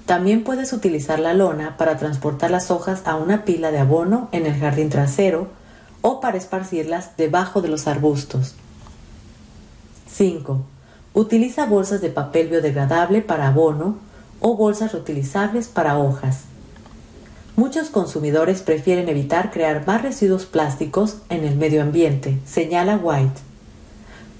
También 0.06 0.42
puedes 0.42 0.72
utilizar 0.72 1.20
la 1.20 1.34
lona 1.34 1.76
para 1.76 1.98
transportar 1.98 2.50
las 2.50 2.72
hojas 2.72 3.02
a 3.04 3.14
una 3.14 3.44
pila 3.44 3.70
de 3.70 3.78
abono 3.78 4.28
en 4.32 4.46
el 4.46 4.58
jardín 4.58 4.88
trasero 4.88 5.46
o 6.00 6.20
para 6.20 6.36
esparcirlas 6.36 7.16
debajo 7.16 7.62
de 7.62 7.68
los 7.68 7.86
arbustos. 7.86 8.56
5. 10.10 10.60
Utiliza 11.14 11.66
bolsas 11.66 12.00
de 12.00 12.10
papel 12.10 12.48
biodegradable 12.48 13.22
para 13.22 13.46
abono 13.46 13.98
o 14.40 14.56
bolsas 14.56 14.90
reutilizables 14.90 15.68
para 15.68 15.96
hojas. 15.96 16.40
Muchos 17.54 17.88
consumidores 17.88 18.62
prefieren 18.62 19.08
evitar 19.08 19.52
crear 19.52 19.86
más 19.86 20.02
residuos 20.02 20.46
plásticos 20.46 21.18
en 21.28 21.44
el 21.44 21.54
medio 21.54 21.82
ambiente, 21.82 22.40
señala 22.44 22.96
White. 22.96 23.51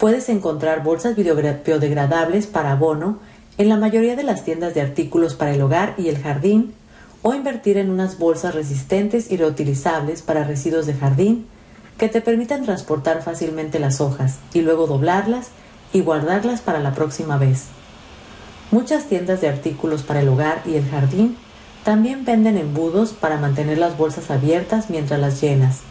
Puedes 0.03 0.29
encontrar 0.31 0.83
bolsas 0.83 1.15
biodegradables 1.15 2.49
para 2.49 2.73
abono 2.73 3.21
en 3.57 3.69
la 3.69 3.77
mayoría 3.77 4.17
de 4.17 4.25
las 4.25 4.45
tiendas 4.45 4.75
de 4.75 4.81
artículos 4.81 5.35
para 5.35 5.55
el 5.55 5.63
hogar 5.63 5.95
y 5.97 6.09
el 6.09 6.19
jardín 6.19 6.75
o 7.23 7.35
invertir 7.35 7.77
en 7.77 7.89
unas 7.89 8.19
bolsas 8.19 8.53
resistentes 8.53 9.31
y 9.31 9.37
reutilizables 9.37 10.21
para 10.21 10.43
residuos 10.43 10.87
de 10.87 10.95
jardín 10.95 11.47
que 11.99 12.09
te 12.09 12.21
permitan 12.21 12.65
transportar 12.65 13.23
fácilmente 13.23 13.79
las 13.79 14.01
hojas 14.01 14.41
y 14.53 14.63
luego 14.63 14.89
doblarlas 14.89 15.51
y 15.93 16.01
guardarlas 16.01 16.63
para 16.63 16.81
la 16.81 16.97
próxima 16.97 17.39
vez. 17.39 17.67
Muchas 18.73 19.05
tiendas 19.05 19.41
de 19.41 19.51
artículos 19.51 20.03
para 20.03 20.23
el 20.23 20.29
hogar 20.31 20.63
y 20.67 20.75
el 20.75 20.91
jardín 20.91 21.37
también 21.85 22.25
venden 22.25 22.59
embudos 22.59 23.13
para 23.13 23.37
mantener 23.37 23.79
las 23.79 23.97
bolsas 23.97 24.33
abiertas 24.33 24.91
mientras 24.91 25.21
las 25.21 25.41
llenas. 25.41 25.83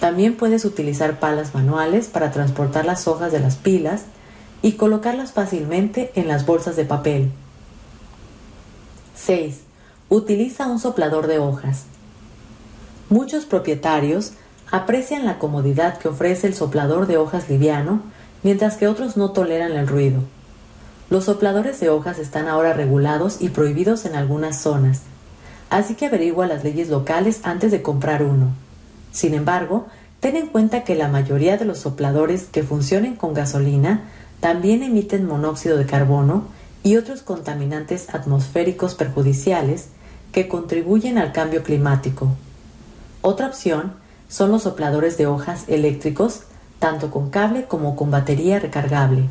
También 0.00 0.34
puedes 0.36 0.64
utilizar 0.64 1.20
palas 1.20 1.54
manuales 1.54 2.08
para 2.08 2.32
transportar 2.32 2.86
las 2.86 3.06
hojas 3.06 3.32
de 3.32 3.40
las 3.40 3.56
pilas 3.56 4.04
y 4.62 4.72
colocarlas 4.72 5.32
fácilmente 5.32 6.10
en 6.14 6.26
las 6.26 6.46
bolsas 6.46 6.74
de 6.74 6.86
papel. 6.86 7.30
6. 9.14 9.60
Utiliza 10.08 10.66
un 10.66 10.78
soplador 10.78 11.26
de 11.26 11.38
hojas. 11.38 11.84
Muchos 13.10 13.44
propietarios 13.44 14.32
aprecian 14.70 15.26
la 15.26 15.38
comodidad 15.38 15.98
que 15.98 16.08
ofrece 16.08 16.46
el 16.46 16.54
soplador 16.54 17.06
de 17.06 17.18
hojas 17.18 17.50
liviano, 17.50 18.00
mientras 18.42 18.76
que 18.78 18.88
otros 18.88 19.18
no 19.18 19.32
toleran 19.32 19.72
el 19.72 19.86
ruido. 19.86 20.20
Los 21.10 21.24
sopladores 21.24 21.78
de 21.78 21.90
hojas 21.90 22.18
están 22.18 22.48
ahora 22.48 22.72
regulados 22.72 23.42
y 23.42 23.50
prohibidos 23.50 24.06
en 24.06 24.14
algunas 24.14 24.58
zonas, 24.58 25.02
así 25.68 25.94
que 25.94 26.06
averigua 26.06 26.46
las 26.46 26.64
leyes 26.64 26.88
locales 26.88 27.40
antes 27.42 27.70
de 27.70 27.82
comprar 27.82 28.22
uno. 28.22 28.52
Sin 29.12 29.34
embargo, 29.34 29.86
ten 30.20 30.36
en 30.36 30.46
cuenta 30.46 30.84
que 30.84 30.94
la 30.94 31.08
mayoría 31.08 31.56
de 31.56 31.64
los 31.64 31.78
sopladores 31.78 32.44
que 32.44 32.62
funcionen 32.62 33.16
con 33.16 33.34
gasolina 33.34 34.04
también 34.40 34.82
emiten 34.82 35.26
monóxido 35.26 35.76
de 35.76 35.86
carbono 35.86 36.44
y 36.82 36.96
otros 36.96 37.22
contaminantes 37.22 38.14
atmosféricos 38.14 38.94
perjudiciales 38.94 39.88
que 40.32 40.48
contribuyen 40.48 41.18
al 41.18 41.32
cambio 41.32 41.62
climático. 41.62 42.28
Otra 43.22 43.48
opción 43.48 43.94
son 44.28 44.50
los 44.50 44.62
sopladores 44.62 45.18
de 45.18 45.26
hojas 45.26 45.64
eléctricos, 45.66 46.42
tanto 46.78 47.10
con 47.10 47.30
cable 47.30 47.64
como 47.64 47.96
con 47.96 48.10
batería 48.10 48.58
recargable. 48.58 49.28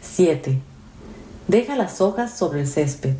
7. 0.00 0.58
Deja 1.48 1.76
las 1.76 2.00
hojas 2.00 2.36
sobre 2.36 2.60
el 2.60 2.68
césped. 2.68 3.14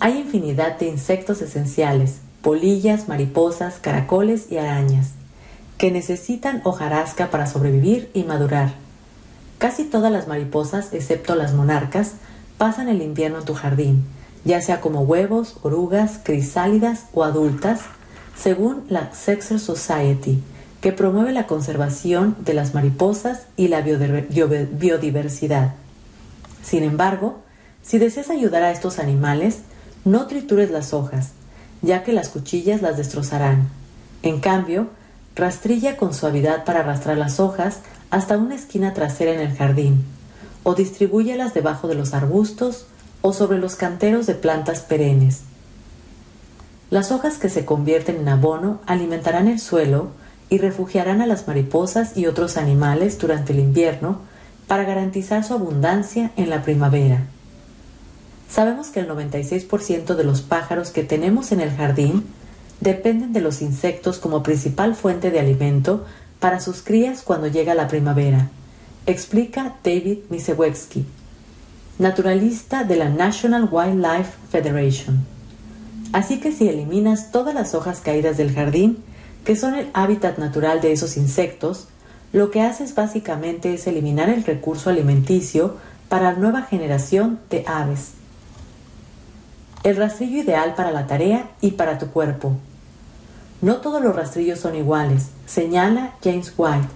Hay 0.00 0.18
infinidad 0.18 0.78
de 0.78 0.88
insectos 0.88 1.40
esenciales, 1.42 2.18
polillas, 2.46 3.08
mariposas, 3.08 3.80
caracoles 3.80 4.52
y 4.52 4.58
arañas, 4.58 5.08
que 5.78 5.90
necesitan 5.90 6.60
hojarasca 6.62 7.28
para 7.28 7.48
sobrevivir 7.48 8.08
y 8.14 8.22
madurar. 8.22 8.74
Casi 9.58 9.82
todas 9.82 10.12
las 10.12 10.28
mariposas, 10.28 10.92
excepto 10.92 11.34
las 11.34 11.54
monarcas, 11.54 12.12
pasan 12.56 12.88
el 12.88 13.02
invierno 13.02 13.40
en 13.40 13.44
tu 13.44 13.54
jardín, 13.54 14.04
ya 14.44 14.60
sea 14.62 14.80
como 14.80 15.00
huevos, 15.00 15.56
orugas, 15.64 16.20
crisálidas 16.22 17.06
o 17.14 17.24
adultas, 17.24 17.80
según 18.40 18.84
la 18.88 19.12
Sexer 19.12 19.58
Society, 19.58 20.40
que 20.80 20.92
promueve 20.92 21.32
la 21.32 21.48
conservación 21.48 22.36
de 22.38 22.54
las 22.54 22.74
mariposas 22.74 23.46
y 23.56 23.66
la 23.66 23.80
biodiversidad. 23.80 25.74
Sin 26.62 26.84
embargo, 26.84 27.40
si 27.82 27.98
deseas 27.98 28.30
ayudar 28.30 28.62
a 28.62 28.70
estos 28.70 29.00
animales, 29.00 29.62
no 30.04 30.28
tritures 30.28 30.70
las 30.70 30.92
hojas, 30.94 31.32
ya 31.82 32.02
que 32.02 32.12
las 32.12 32.28
cuchillas 32.28 32.82
las 32.82 32.96
destrozarán. 32.96 33.68
En 34.22 34.40
cambio, 34.40 34.88
rastrilla 35.34 35.96
con 35.96 36.14
suavidad 36.14 36.64
para 36.64 36.80
arrastrar 36.80 37.18
las 37.18 37.40
hojas 37.40 37.80
hasta 38.10 38.38
una 38.38 38.54
esquina 38.54 38.94
trasera 38.94 39.32
en 39.32 39.40
el 39.40 39.56
jardín, 39.56 40.04
o 40.62 40.74
distribúyelas 40.74 41.54
debajo 41.54 41.88
de 41.88 41.94
los 41.94 42.14
arbustos 42.14 42.86
o 43.20 43.32
sobre 43.32 43.58
los 43.58 43.76
canteros 43.76 44.26
de 44.26 44.34
plantas 44.34 44.80
perennes. 44.80 45.42
Las 46.90 47.10
hojas 47.10 47.38
que 47.38 47.48
se 47.48 47.64
convierten 47.64 48.16
en 48.16 48.28
abono 48.28 48.80
alimentarán 48.86 49.48
el 49.48 49.58
suelo 49.58 50.10
y 50.48 50.58
refugiarán 50.58 51.20
a 51.20 51.26
las 51.26 51.48
mariposas 51.48 52.16
y 52.16 52.26
otros 52.26 52.56
animales 52.56 53.18
durante 53.18 53.52
el 53.52 53.58
invierno 53.58 54.20
para 54.68 54.84
garantizar 54.84 55.44
su 55.44 55.54
abundancia 55.54 56.30
en 56.36 56.50
la 56.50 56.62
primavera. 56.62 57.26
Sabemos 58.48 58.88
que 58.88 59.00
el 59.00 59.08
96% 59.08 60.14
de 60.14 60.24
los 60.24 60.42
pájaros 60.42 60.90
que 60.90 61.02
tenemos 61.02 61.52
en 61.52 61.60
el 61.60 61.70
jardín 61.70 62.24
dependen 62.80 63.32
de 63.32 63.40
los 63.40 63.62
insectos 63.62 64.18
como 64.18 64.42
principal 64.42 64.94
fuente 64.94 65.30
de 65.30 65.40
alimento 65.40 66.04
para 66.40 66.60
sus 66.60 66.82
crías 66.82 67.22
cuando 67.22 67.46
llega 67.48 67.74
la 67.74 67.88
primavera, 67.88 68.50
explica 69.06 69.76
David 69.82 70.18
Misewewski, 70.28 71.06
naturalista 71.98 72.84
de 72.84 72.96
la 72.96 73.08
National 73.08 73.68
Wildlife 73.70 74.32
Federation. 74.50 75.24
Así 76.12 76.38
que 76.40 76.52
si 76.52 76.68
eliminas 76.68 77.32
todas 77.32 77.54
las 77.54 77.74
hojas 77.74 78.00
caídas 78.00 78.36
del 78.36 78.54
jardín, 78.54 78.98
que 79.44 79.56
son 79.56 79.74
el 79.74 79.88
hábitat 79.94 80.38
natural 80.38 80.80
de 80.80 80.92
esos 80.92 81.16
insectos, 81.16 81.88
lo 82.32 82.50
que 82.50 82.60
haces 82.60 82.94
básicamente 82.94 83.72
es 83.72 83.86
eliminar 83.86 84.28
el 84.28 84.44
recurso 84.44 84.90
alimenticio 84.90 85.76
para 86.08 86.32
la 86.32 86.38
nueva 86.38 86.62
generación 86.62 87.40
de 87.50 87.64
aves. 87.66 88.15
El 89.86 89.94
rastrillo 89.94 90.42
ideal 90.42 90.74
para 90.74 90.90
la 90.90 91.06
tarea 91.06 91.48
y 91.60 91.70
para 91.70 91.96
tu 91.96 92.08
cuerpo. 92.08 92.50
No 93.62 93.76
todos 93.76 94.02
los 94.02 94.16
rastrillos 94.16 94.58
son 94.58 94.74
iguales, 94.74 95.28
señala 95.46 96.14
James 96.24 96.52
White, 96.56 96.88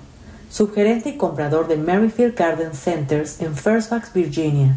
subgerente 0.50 1.10
y 1.10 1.16
comprador 1.16 1.68
de 1.68 1.76
Merrifield 1.76 2.34
Garden 2.34 2.74
Centers 2.74 3.40
en 3.40 3.54
Fairfax, 3.54 4.12
Virginia. 4.12 4.74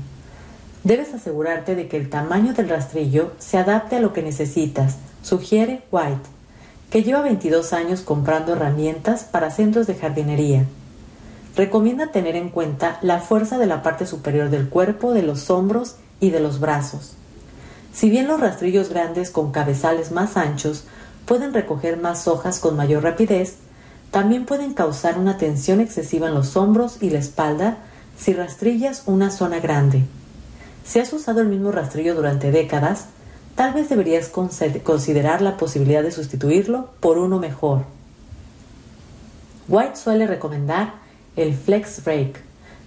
Debes 0.83 1.11
asegurarte 1.15 1.73
de 1.73 1.87
que 1.87 1.97
el 1.97 2.11
tamaño 2.11 2.53
del 2.53 2.69
rastrillo 2.69 3.31
se 3.39 3.57
adapte 3.57 3.95
a 3.95 3.99
lo 3.99 4.13
que 4.13 4.21
necesitas, 4.21 4.97
sugiere 5.23 5.81
White, 5.89 6.29
que 6.91 7.01
lleva 7.01 7.23
22 7.23 7.73
años 7.73 8.01
comprando 8.01 8.53
herramientas 8.53 9.23
para 9.23 9.49
centros 9.49 9.87
de 9.87 9.95
jardinería. 9.95 10.65
Recomienda 11.55 12.11
tener 12.11 12.35
en 12.35 12.49
cuenta 12.49 12.99
la 13.01 13.19
fuerza 13.21 13.57
de 13.57 13.65
la 13.65 13.81
parte 13.81 14.05
superior 14.05 14.51
del 14.51 14.69
cuerpo, 14.69 15.13
de 15.13 15.23
los 15.23 15.49
hombros 15.49 15.95
y 16.19 16.29
de 16.29 16.41
los 16.41 16.59
brazos. 16.59 17.15
Si 17.93 18.09
bien 18.09 18.27
los 18.27 18.39
rastrillos 18.39 18.89
grandes 18.89 19.29
con 19.29 19.51
cabezales 19.51 20.11
más 20.11 20.35
anchos 20.35 20.85
pueden 21.25 21.53
recoger 21.53 21.97
más 21.97 22.27
hojas 22.27 22.59
con 22.59 22.75
mayor 22.75 23.03
rapidez, 23.03 23.57
también 24.11 24.45
pueden 24.45 24.73
causar 24.73 25.17
una 25.17 25.37
tensión 25.37 25.79
excesiva 25.79 26.27
en 26.27 26.33
los 26.33 26.57
hombros 26.57 26.97
y 27.01 27.09
la 27.09 27.19
espalda 27.19 27.77
si 28.17 28.33
rastrillas 28.33 29.03
una 29.05 29.31
zona 29.31 29.59
grande. 29.59 30.03
Si 30.83 30.99
has 30.99 31.13
usado 31.13 31.41
el 31.41 31.47
mismo 31.47 31.71
rastrillo 31.71 32.13
durante 32.13 32.51
décadas, 32.51 33.05
tal 33.55 33.73
vez 33.73 33.89
deberías 33.89 34.27
considerar 34.27 35.41
la 35.41 35.57
posibilidad 35.57 36.03
de 36.03 36.11
sustituirlo 36.11 36.89
por 36.99 37.17
uno 37.17 37.39
mejor. 37.39 37.85
White 39.67 39.95
suele 39.95 40.27
recomendar 40.27 40.95
el 41.35 41.55
Flex 41.55 42.03
Rake, 42.05 42.35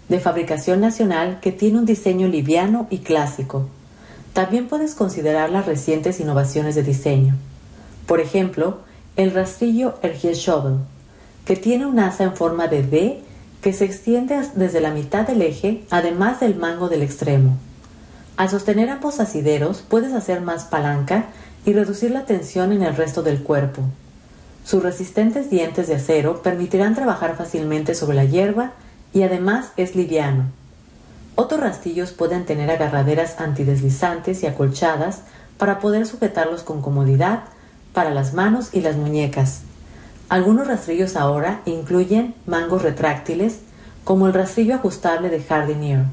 de 0.08 0.20
fabricación 0.20 0.80
nacional 0.80 1.40
que 1.40 1.52
tiene 1.52 1.78
un 1.78 1.86
diseño 1.86 2.28
liviano 2.28 2.86
y 2.90 2.98
clásico. 2.98 3.66
También 4.36 4.68
puedes 4.68 4.94
considerar 4.94 5.48
las 5.48 5.64
recientes 5.64 6.20
innovaciones 6.20 6.74
de 6.74 6.82
diseño. 6.82 7.36
Por 8.06 8.20
ejemplo, 8.20 8.80
el 9.16 9.32
rastrillo 9.32 9.94
Ergier 10.02 10.34
Shovel, 10.34 10.74
que 11.46 11.56
tiene 11.56 11.86
un 11.86 11.98
asa 11.98 12.24
en 12.24 12.36
forma 12.36 12.68
de 12.68 12.82
D 12.82 13.22
que 13.62 13.72
se 13.72 13.86
extiende 13.86 14.38
desde 14.54 14.82
la 14.82 14.90
mitad 14.90 15.26
del 15.26 15.40
eje, 15.40 15.84
además 15.88 16.38
del 16.40 16.54
mango 16.54 16.90
del 16.90 17.00
extremo. 17.00 17.56
Al 18.36 18.50
sostener 18.50 18.90
ambos 18.90 19.20
asideros 19.20 19.82
puedes 19.88 20.12
hacer 20.12 20.42
más 20.42 20.64
palanca 20.64 21.28
y 21.64 21.72
reducir 21.72 22.10
la 22.10 22.26
tensión 22.26 22.72
en 22.72 22.82
el 22.82 22.94
resto 22.94 23.22
del 23.22 23.42
cuerpo. 23.42 23.84
Sus 24.66 24.82
resistentes 24.82 25.48
dientes 25.48 25.88
de 25.88 25.94
acero 25.94 26.42
permitirán 26.42 26.94
trabajar 26.94 27.38
fácilmente 27.38 27.94
sobre 27.94 28.16
la 28.16 28.26
hierba 28.26 28.72
y 29.14 29.22
además 29.22 29.68
es 29.78 29.96
liviano. 29.96 30.50
Otros 31.36 31.60
rastillos 31.60 32.12
pueden 32.12 32.46
tener 32.46 32.70
agarraderas 32.70 33.38
antideslizantes 33.38 34.42
y 34.42 34.46
acolchadas 34.46 35.20
para 35.58 35.80
poder 35.80 36.06
sujetarlos 36.06 36.62
con 36.62 36.80
comodidad 36.80 37.44
para 37.92 38.10
las 38.10 38.32
manos 38.32 38.70
y 38.72 38.80
las 38.80 38.96
muñecas. 38.96 39.60
Algunos 40.30 40.66
rastrillos 40.66 41.14
ahora 41.14 41.60
incluyen 41.66 42.34
mangos 42.46 42.82
retráctiles, 42.82 43.58
como 44.02 44.26
el 44.26 44.32
rastrillo 44.32 44.76
ajustable 44.76 45.28
de 45.28 45.42
Jardinier, 45.42 46.04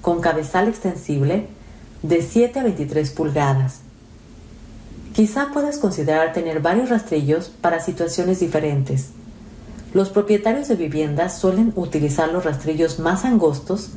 con 0.00 0.20
cabezal 0.22 0.66
extensible 0.66 1.46
de 2.02 2.22
7 2.22 2.60
a 2.60 2.62
23 2.62 3.10
pulgadas. 3.10 3.80
Quizá 5.14 5.50
puedas 5.52 5.76
considerar 5.76 6.32
tener 6.32 6.60
varios 6.60 6.88
rastrillos 6.88 7.50
para 7.50 7.80
situaciones 7.80 8.40
diferentes. 8.40 9.10
Los 9.92 10.08
propietarios 10.08 10.68
de 10.68 10.76
viviendas 10.76 11.38
suelen 11.38 11.72
utilizar 11.76 12.32
los 12.32 12.44
rastrillos 12.44 12.98
más 12.98 13.26
angostos 13.26 13.90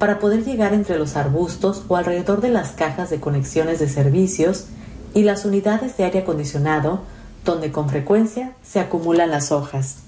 para 0.00 0.18
poder 0.18 0.46
llegar 0.46 0.72
entre 0.72 0.98
los 0.98 1.14
arbustos 1.14 1.84
o 1.88 1.96
alrededor 1.96 2.40
de 2.40 2.48
las 2.48 2.70
cajas 2.72 3.10
de 3.10 3.20
conexiones 3.20 3.78
de 3.80 3.88
servicios 3.88 4.64
y 5.12 5.24
las 5.24 5.44
unidades 5.44 5.98
de 5.98 6.04
aire 6.04 6.20
acondicionado, 6.20 7.02
donde 7.44 7.70
con 7.70 7.90
frecuencia 7.90 8.54
se 8.62 8.80
acumulan 8.80 9.30
las 9.30 9.52
hojas. 9.52 9.98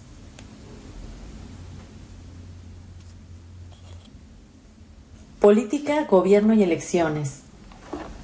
Política, 5.41 6.07
gobierno 6.09 6.55
y 6.55 6.63
elecciones. 6.63 7.41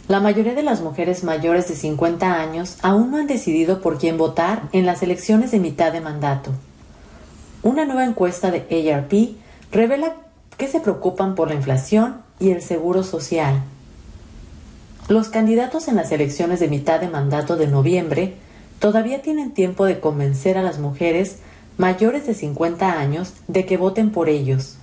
La 0.09 0.21
mayoría 0.21 0.55
de 0.55 0.63
las 0.63 0.81
mujeres 0.81 1.23
mayores 1.23 1.69
de 1.69 1.75
50 1.75 2.41
años 2.41 2.79
aún 2.81 3.11
no 3.11 3.19
han 3.19 3.27
decidido 3.27 3.83
por 3.83 3.99
quién 3.99 4.17
votar 4.17 4.71
en 4.73 4.87
las 4.87 5.03
elecciones 5.03 5.51
de 5.51 5.59
mitad 5.59 5.93
de 5.93 6.01
mandato. 6.01 6.51
Una 7.63 7.85
nueva 7.85 8.07
encuesta 8.07 8.51
de 8.51 8.91
ARP 8.91 9.37
revela 9.71 10.15
que 10.59 10.69
se 10.69 10.81
preocupan 10.81 11.35
por 11.35 11.49
la 11.49 11.55
inflación 11.55 12.21
y 12.39 12.51
el 12.51 12.61
seguro 12.61 13.03
social. 13.05 13.63
Los 15.09 15.29
candidatos 15.29 15.89
en 15.89 15.97
las 15.97 16.13
elecciones 16.13 16.61
de 16.61 16.69
mitad 16.69 17.01
de 17.01 17.09
mandato 17.09 17.57
de 17.57 17.69
noviembre 17.69 18.35
todavía 18.79 19.23
tienen 19.23 19.53
tiempo 19.53 19.87
de 19.87 20.01
convencer 20.01 20.59
a 20.59 20.63
las 20.63 20.79
mujeres 20.79 21.39
mayores 21.79 22.27
de 22.27 22.35
50 22.35 22.99
años 22.99 23.33
de 23.47 23.65
que 23.65 23.77
voten 23.79 24.11
por 24.11 24.29
ellos. 24.29 24.77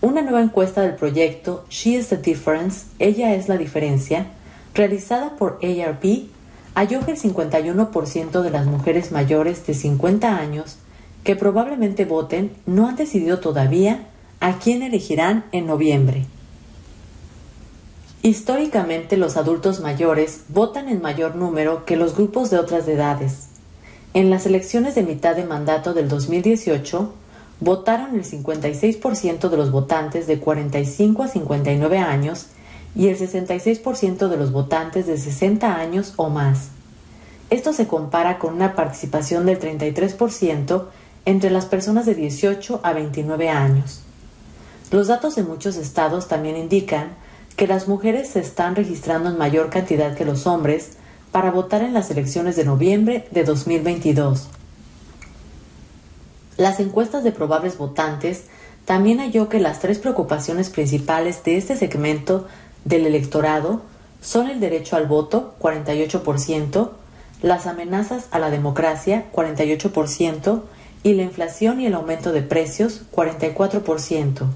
Una 0.00 0.22
nueva 0.22 0.42
encuesta 0.42 0.80
del 0.82 0.94
proyecto 0.94 1.66
She 1.68 1.96
is 1.96 2.08
the 2.08 2.16
Difference, 2.16 2.86
Ella 2.98 3.34
es 3.34 3.48
la 3.48 3.58
diferencia, 3.58 4.28
realizada 4.74 5.36
por 5.36 5.58
ARP, 5.62 6.28
halló 6.74 7.04
que 7.04 7.12
el 7.12 7.18
51% 7.18 8.42
de 8.42 8.50
las 8.50 8.66
mujeres 8.66 9.12
mayores 9.12 9.66
de 9.66 9.74
50 9.74 10.38
años 10.38 10.76
que 11.24 11.36
probablemente 11.36 12.04
voten 12.04 12.52
no 12.66 12.88
han 12.88 12.96
decidido 12.96 13.40
todavía 13.40 14.06
a 14.44 14.58
quién 14.58 14.82
elegirán 14.82 15.46
en 15.52 15.66
noviembre. 15.66 16.26
Históricamente 18.20 19.16
los 19.16 19.38
adultos 19.38 19.80
mayores 19.80 20.42
votan 20.48 20.90
en 20.90 21.00
mayor 21.00 21.34
número 21.34 21.86
que 21.86 21.96
los 21.96 22.14
grupos 22.14 22.50
de 22.50 22.58
otras 22.58 22.86
edades. 22.86 23.48
En 24.12 24.28
las 24.28 24.44
elecciones 24.44 24.94
de 24.94 25.02
mitad 25.02 25.34
de 25.34 25.46
mandato 25.46 25.94
del 25.94 26.10
2018, 26.10 27.14
votaron 27.60 28.16
el 28.16 28.24
56% 28.24 29.48
de 29.48 29.56
los 29.56 29.70
votantes 29.70 30.26
de 30.26 30.38
45 30.38 31.22
a 31.22 31.28
59 31.28 31.96
años 31.96 32.48
y 32.94 33.08
el 33.08 33.16
66% 33.18 34.28
de 34.28 34.36
los 34.36 34.52
votantes 34.52 35.06
de 35.06 35.16
60 35.16 35.74
años 35.74 36.12
o 36.16 36.28
más. 36.28 36.68
Esto 37.48 37.72
se 37.72 37.86
compara 37.86 38.38
con 38.38 38.52
una 38.52 38.74
participación 38.74 39.46
del 39.46 39.58
33% 39.58 40.84
entre 41.24 41.48
las 41.48 41.64
personas 41.64 42.04
de 42.04 42.14
18 42.14 42.80
a 42.82 42.92
29 42.92 43.48
años. 43.48 44.03
Los 44.94 45.08
datos 45.08 45.34
de 45.34 45.42
muchos 45.42 45.74
estados 45.74 46.28
también 46.28 46.56
indican 46.56 47.16
que 47.56 47.66
las 47.66 47.88
mujeres 47.88 48.28
se 48.28 48.38
están 48.38 48.76
registrando 48.76 49.28
en 49.28 49.36
mayor 49.36 49.68
cantidad 49.68 50.14
que 50.14 50.24
los 50.24 50.46
hombres 50.46 50.90
para 51.32 51.50
votar 51.50 51.82
en 51.82 51.94
las 51.94 52.12
elecciones 52.12 52.54
de 52.54 52.64
noviembre 52.64 53.26
de 53.32 53.42
2022. 53.42 54.46
Las 56.58 56.78
encuestas 56.78 57.24
de 57.24 57.32
probables 57.32 57.76
votantes 57.76 58.44
también 58.84 59.18
halló 59.18 59.48
que 59.48 59.58
las 59.58 59.80
tres 59.80 59.98
preocupaciones 59.98 60.70
principales 60.70 61.42
de 61.42 61.56
este 61.56 61.74
segmento 61.74 62.46
del 62.84 63.04
electorado 63.04 63.82
son 64.22 64.48
el 64.48 64.60
derecho 64.60 64.94
al 64.94 65.08
voto, 65.08 65.56
48%, 65.58 66.90
las 67.42 67.66
amenazas 67.66 68.28
a 68.30 68.38
la 68.38 68.48
democracia, 68.48 69.24
48%, 69.32 70.62
y 71.02 71.14
la 71.14 71.22
inflación 71.24 71.80
y 71.80 71.86
el 71.86 71.94
aumento 71.94 72.30
de 72.30 72.42
precios, 72.42 73.02
44%. 73.12 74.46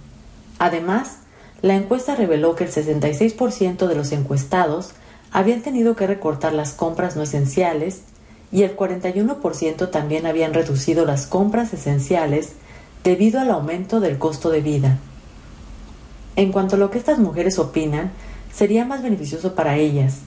Además, 0.59 1.19
la 1.63 1.75
encuesta 1.75 2.15
reveló 2.15 2.55
que 2.55 2.65
el 2.65 2.71
66% 2.71 3.87
de 3.87 3.95
los 3.95 4.13
encuestados 4.13 4.93
habían 5.33 5.63
tenido 5.63 5.97
que 5.97 6.07
recortar 6.07 6.53
las 6.53 6.73
compras 6.73 7.17
no 7.17 7.23
esenciales 7.23 8.03
y 8.51 8.63
el 8.63 8.77
41% 8.77 9.91
también 9.91 10.27
habían 10.27 10.55
reducido 10.55 11.05
las 11.05 11.27
compras 11.27 11.73
esenciales 11.75 12.53
debido 13.05 13.41
al 13.41 13.51
aumento 13.51 14.01
del 14.01 14.19
costo 14.19 14.51
de 14.51 14.61
vida. 14.61 14.99
En 16.37 16.53
cuanto 16.53 16.77
a 16.77 16.79
lo 16.79 16.91
que 16.91 16.99
estas 16.99 17.19
mujeres 17.19 17.59
opinan, 17.59 18.13
sería 18.53 18.85
más 18.85 19.03
beneficioso 19.03 19.55
para 19.55 19.77
ellas. 19.77 20.19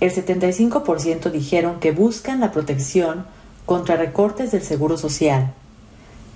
El 0.00 0.12
75% 0.12 1.30
dijeron 1.30 1.80
que 1.80 1.92
buscan 1.92 2.40
la 2.40 2.52
protección 2.52 3.26
contra 3.64 3.96
recortes 3.96 4.52
del 4.52 4.62
seguro 4.62 4.96
social. 4.96 5.52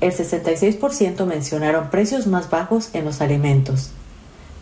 El 0.00 0.12
66% 0.12 1.26
mencionaron 1.26 1.90
precios 1.90 2.26
más 2.26 2.48
bajos 2.48 2.90
en 2.94 3.04
los 3.04 3.20
alimentos. 3.20 3.90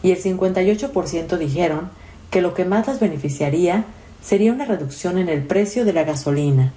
Y 0.02 0.10
el 0.10 0.22
58% 0.22 1.38
dijeron 1.38 1.90
que 2.30 2.42
lo 2.42 2.54
que 2.54 2.64
más 2.64 2.86
las 2.86 3.00
beneficiaría 3.00 3.84
sería 4.22 4.52
una 4.52 4.64
reducción 4.64 5.18
en 5.18 5.28
el 5.28 5.44
precio 5.44 5.84
de 5.84 5.92
la 5.92 6.04
gasolina. 6.04 6.72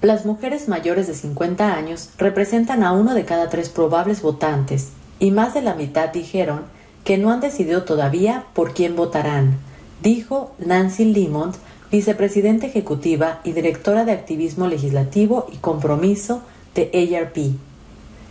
Las 0.00 0.24
mujeres 0.24 0.68
mayores 0.68 1.08
de 1.08 1.14
50 1.14 1.74
años 1.74 2.10
representan 2.18 2.84
a 2.84 2.92
uno 2.92 3.14
de 3.14 3.24
cada 3.24 3.48
tres 3.48 3.68
probables 3.68 4.22
votantes, 4.22 4.90
y 5.18 5.32
más 5.32 5.54
de 5.54 5.62
la 5.62 5.74
mitad 5.74 6.10
dijeron 6.10 6.62
que 7.02 7.18
no 7.18 7.32
han 7.32 7.40
decidido 7.40 7.82
todavía 7.82 8.44
por 8.54 8.74
quién 8.74 8.94
votarán, 8.94 9.58
dijo 10.00 10.54
Nancy 10.58 11.04
Limont, 11.04 11.56
vicepresidenta 11.90 12.66
ejecutiva 12.66 13.40
y 13.44 13.52
directora 13.52 14.04
de 14.04 14.12
activismo 14.12 14.66
legislativo 14.66 15.46
y 15.52 15.56
compromiso 15.56 16.42
de 16.74 17.16
ARP. 17.16 17.54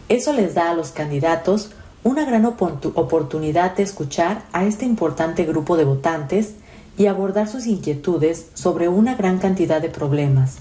Eso 0.09 0.33
les 0.33 0.53
da 0.53 0.71
a 0.71 0.73
los 0.73 0.91
candidatos 0.91 1.71
una 2.03 2.25
gran 2.25 2.45
oportunidad 2.45 3.75
de 3.75 3.83
escuchar 3.83 4.43
a 4.53 4.65
este 4.65 4.85
importante 4.85 5.43
grupo 5.43 5.75
de 5.75 5.83
votantes 5.83 6.53
y 6.97 7.07
abordar 7.07 7.47
sus 7.47 7.67
inquietudes 7.67 8.47
sobre 8.53 8.87
una 8.87 9.15
gran 9.15 9.39
cantidad 9.39 9.81
de 9.81 9.89
problemas. 9.89 10.57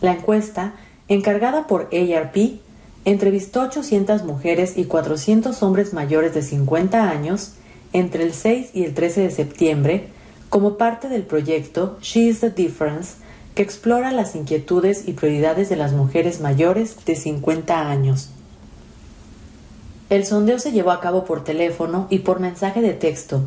La 0.00 0.12
encuesta, 0.12 0.74
encargada 1.08 1.66
por 1.66 1.90
ARP, 1.92 2.60
entrevistó 3.04 3.62
800 3.62 4.24
mujeres 4.24 4.78
y 4.78 4.84
400 4.84 5.62
hombres 5.62 5.92
mayores 5.92 6.34
de 6.34 6.42
50 6.42 7.10
años 7.10 7.52
entre 7.92 8.24
el 8.24 8.32
6 8.32 8.70
y 8.74 8.84
el 8.84 8.94
13 8.94 9.22
de 9.22 9.30
septiembre 9.30 10.08
como 10.52 10.76
parte 10.76 11.08
del 11.08 11.22
proyecto 11.22 11.96
She 12.02 12.28
is 12.28 12.40
the 12.40 12.50
Difference, 12.50 13.14
que 13.54 13.62
explora 13.62 14.12
las 14.12 14.36
inquietudes 14.36 15.08
y 15.08 15.14
prioridades 15.14 15.70
de 15.70 15.76
las 15.76 15.92
mujeres 15.92 16.42
mayores 16.42 17.06
de 17.06 17.16
50 17.16 17.88
años. 17.88 18.28
El 20.10 20.26
sondeo 20.26 20.58
se 20.58 20.72
llevó 20.72 20.90
a 20.90 21.00
cabo 21.00 21.24
por 21.24 21.42
teléfono 21.42 22.06
y 22.10 22.18
por 22.18 22.38
mensaje 22.38 22.82
de 22.82 22.92
texto, 22.92 23.40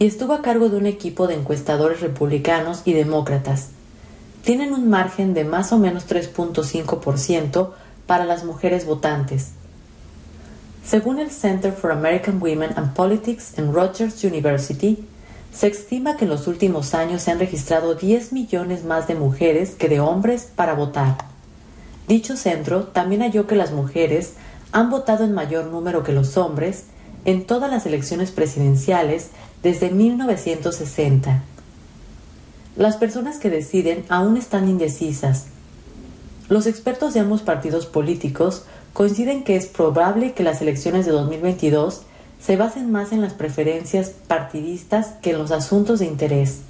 y 0.00 0.06
estuvo 0.06 0.32
a 0.32 0.42
cargo 0.42 0.68
de 0.68 0.78
un 0.78 0.86
equipo 0.86 1.28
de 1.28 1.34
encuestadores 1.34 2.00
republicanos 2.00 2.82
y 2.84 2.92
demócratas. 2.92 3.68
Tienen 4.42 4.72
un 4.72 4.90
margen 4.90 5.34
de 5.34 5.44
más 5.44 5.72
o 5.72 5.78
menos 5.78 6.08
3.5% 6.08 7.70
para 8.08 8.24
las 8.24 8.42
mujeres 8.42 8.84
votantes. 8.84 9.52
Según 10.84 11.20
el 11.20 11.30
Center 11.30 11.70
for 11.70 11.92
American 11.92 12.42
Women 12.42 12.70
and 12.74 12.94
Politics 12.94 13.56
en 13.58 13.72
Rogers 13.72 14.24
University, 14.24 15.06
se 15.54 15.66
estima 15.66 16.16
que 16.16 16.24
en 16.24 16.30
los 16.30 16.46
últimos 16.46 16.94
años 16.94 17.22
se 17.22 17.30
han 17.30 17.38
registrado 17.38 17.94
10 17.94 18.32
millones 18.32 18.84
más 18.84 19.06
de 19.06 19.14
mujeres 19.14 19.70
que 19.70 19.88
de 19.88 20.00
hombres 20.00 20.48
para 20.56 20.74
votar. 20.74 21.18
Dicho 22.08 22.36
centro 22.36 22.84
también 22.84 23.20
halló 23.20 23.46
que 23.46 23.54
las 23.54 23.72
mujeres 23.72 24.34
han 24.72 24.90
votado 24.90 25.24
en 25.24 25.32
mayor 25.32 25.66
número 25.66 26.02
que 26.02 26.12
los 26.12 26.36
hombres 26.36 26.84
en 27.24 27.44
todas 27.46 27.70
las 27.70 27.86
elecciones 27.86 28.32
presidenciales 28.32 29.28
desde 29.62 29.90
1960. 29.90 31.44
Las 32.76 32.96
personas 32.96 33.38
que 33.38 33.50
deciden 33.50 34.04
aún 34.08 34.36
están 34.36 34.68
indecisas. 34.68 35.46
Los 36.48 36.66
expertos 36.66 37.14
de 37.14 37.20
ambos 37.20 37.42
partidos 37.42 37.86
políticos 37.86 38.64
coinciden 38.92 39.44
que 39.44 39.56
es 39.56 39.66
probable 39.66 40.32
que 40.32 40.42
las 40.42 40.60
elecciones 40.62 41.06
de 41.06 41.12
2022 41.12 42.02
se 42.44 42.56
basen 42.56 42.90
más 42.90 43.12
en 43.12 43.20
las 43.20 43.34
preferencias 43.34 44.10
partidistas 44.26 45.14
que 45.22 45.30
en 45.30 45.38
los 45.38 45.52
asuntos 45.52 46.00
de 46.00 46.06
interés. 46.06 46.60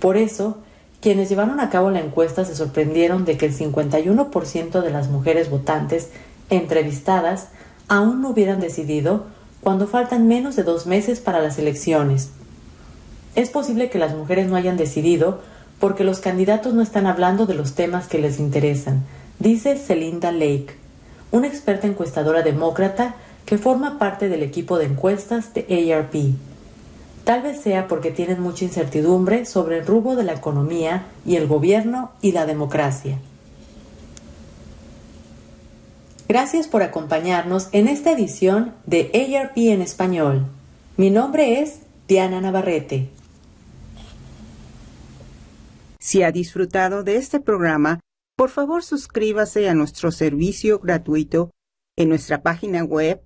Por 0.00 0.16
eso, 0.16 0.58
quienes 1.00 1.28
llevaron 1.28 1.60
a 1.60 1.70
cabo 1.70 1.90
la 1.90 2.00
encuesta 2.00 2.44
se 2.44 2.56
sorprendieron 2.56 3.24
de 3.24 3.36
que 3.36 3.46
el 3.46 3.56
51% 3.56 4.80
de 4.82 4.90
las 4.90 5.08
mujeres 5.08 5.48
votantes 5.50 6.10
entrevistadas 6.50 7.48
aún 7.88 8.20
no 8.20 8.30
hubieran 8.30 8.60
decidido 8.60 9.26
cuando 9.60 9.86
faltan 9.86 10.26
menos 10.26 10.56
de 10.56 10.64
dos 10.64 10.86
meses 10.86 11.20
para 11.20 11.40
las 11.40 11.58
elecciones. 11.58 12.30
Es 13.36 13.50
posible 13.50 13.90
que 13.90 13.98
las 13.98 14.14
mujeres 14.14 14.48
no 14.48 14.56
hayan 14.56 14.76
decidido 14.76 15.40
porque 15.78 16.04
los 16.04 16.20
candidatos 16.20 16.74
no 16.74 16.82
están 16.82 17.06
hablando 17.06 17.46
de 17.46 17.54
los 17.54 17.74
temas 17.74 18.08
que 18.08 18.18
les 18.18 18.38
interesan, 18.40 19.04
dice 19.38 19.76
Celinda 19.76 20.32
Lake, 20.32 20.74
una 21.30 21.46
experta 21.46 21.86
encuestadora 21.86 22.42
demócrata 22.42 23.16
que 23.46 23.58
forma 23.58 23.98
parte 23.98 24.28
del 24.28 24.42
equipo 24.42 24.76
de 24.76 24.86
encuestas 24.86 25.54
de 25.54 25.94
ARP. 25.94 26.34
Tal 27.24 27.42
vez 27.42 27.60
sea 27.60 27.88
porque 27.88 28.10
tienen 28.10 28.40
mucha 28.40 28.64
incertidumbre 28.64 29.46
sobre 29.46 29.78
el 29.78 29.86
rumbo 29.86 30.16
de 30.16 30.24
la 30.24 30.34
economía 30.34 31.06
y 31.24 31.36
el 31.36 31.46
gobierno 31.46 32.12
y 32.20 32.32
la 32.32 32.44
democracia. 32.44 33.18
Gracias 36.28 36.66
por 36.66 36.82
acompañarnos 36.82 37.68
en 37.70 37.86
esta 37.86 38.10
edición 38.10 38.74
de 38.84 39.10
ARP 39.14 39.56
en 39.56 39.80
español. 39.80 40.46
Mi 40.96 41.10
nombre 41.10 41.60
es 41.60 41.80
Diana 42.08 42.40
Navarrete. 42.40 43.10
Si 46.00 46.22
ha 46.22 46.32
disfrutado 46.32 47.04
de 47.04 47.16
este 47.16 47.40
programa, 47.40 48.00
por 48.36 48.50
favor 48.50 48.82
suscríbase 48.82 49.68
a 49.68 49.74
nuestro 49.74 50.10
servicio 50.10 50.78
gratuito 50.80 51.50
en 51.96 52.08
nuestra 52.08 52.42
página 52.42 52.84
web 52.84 53.25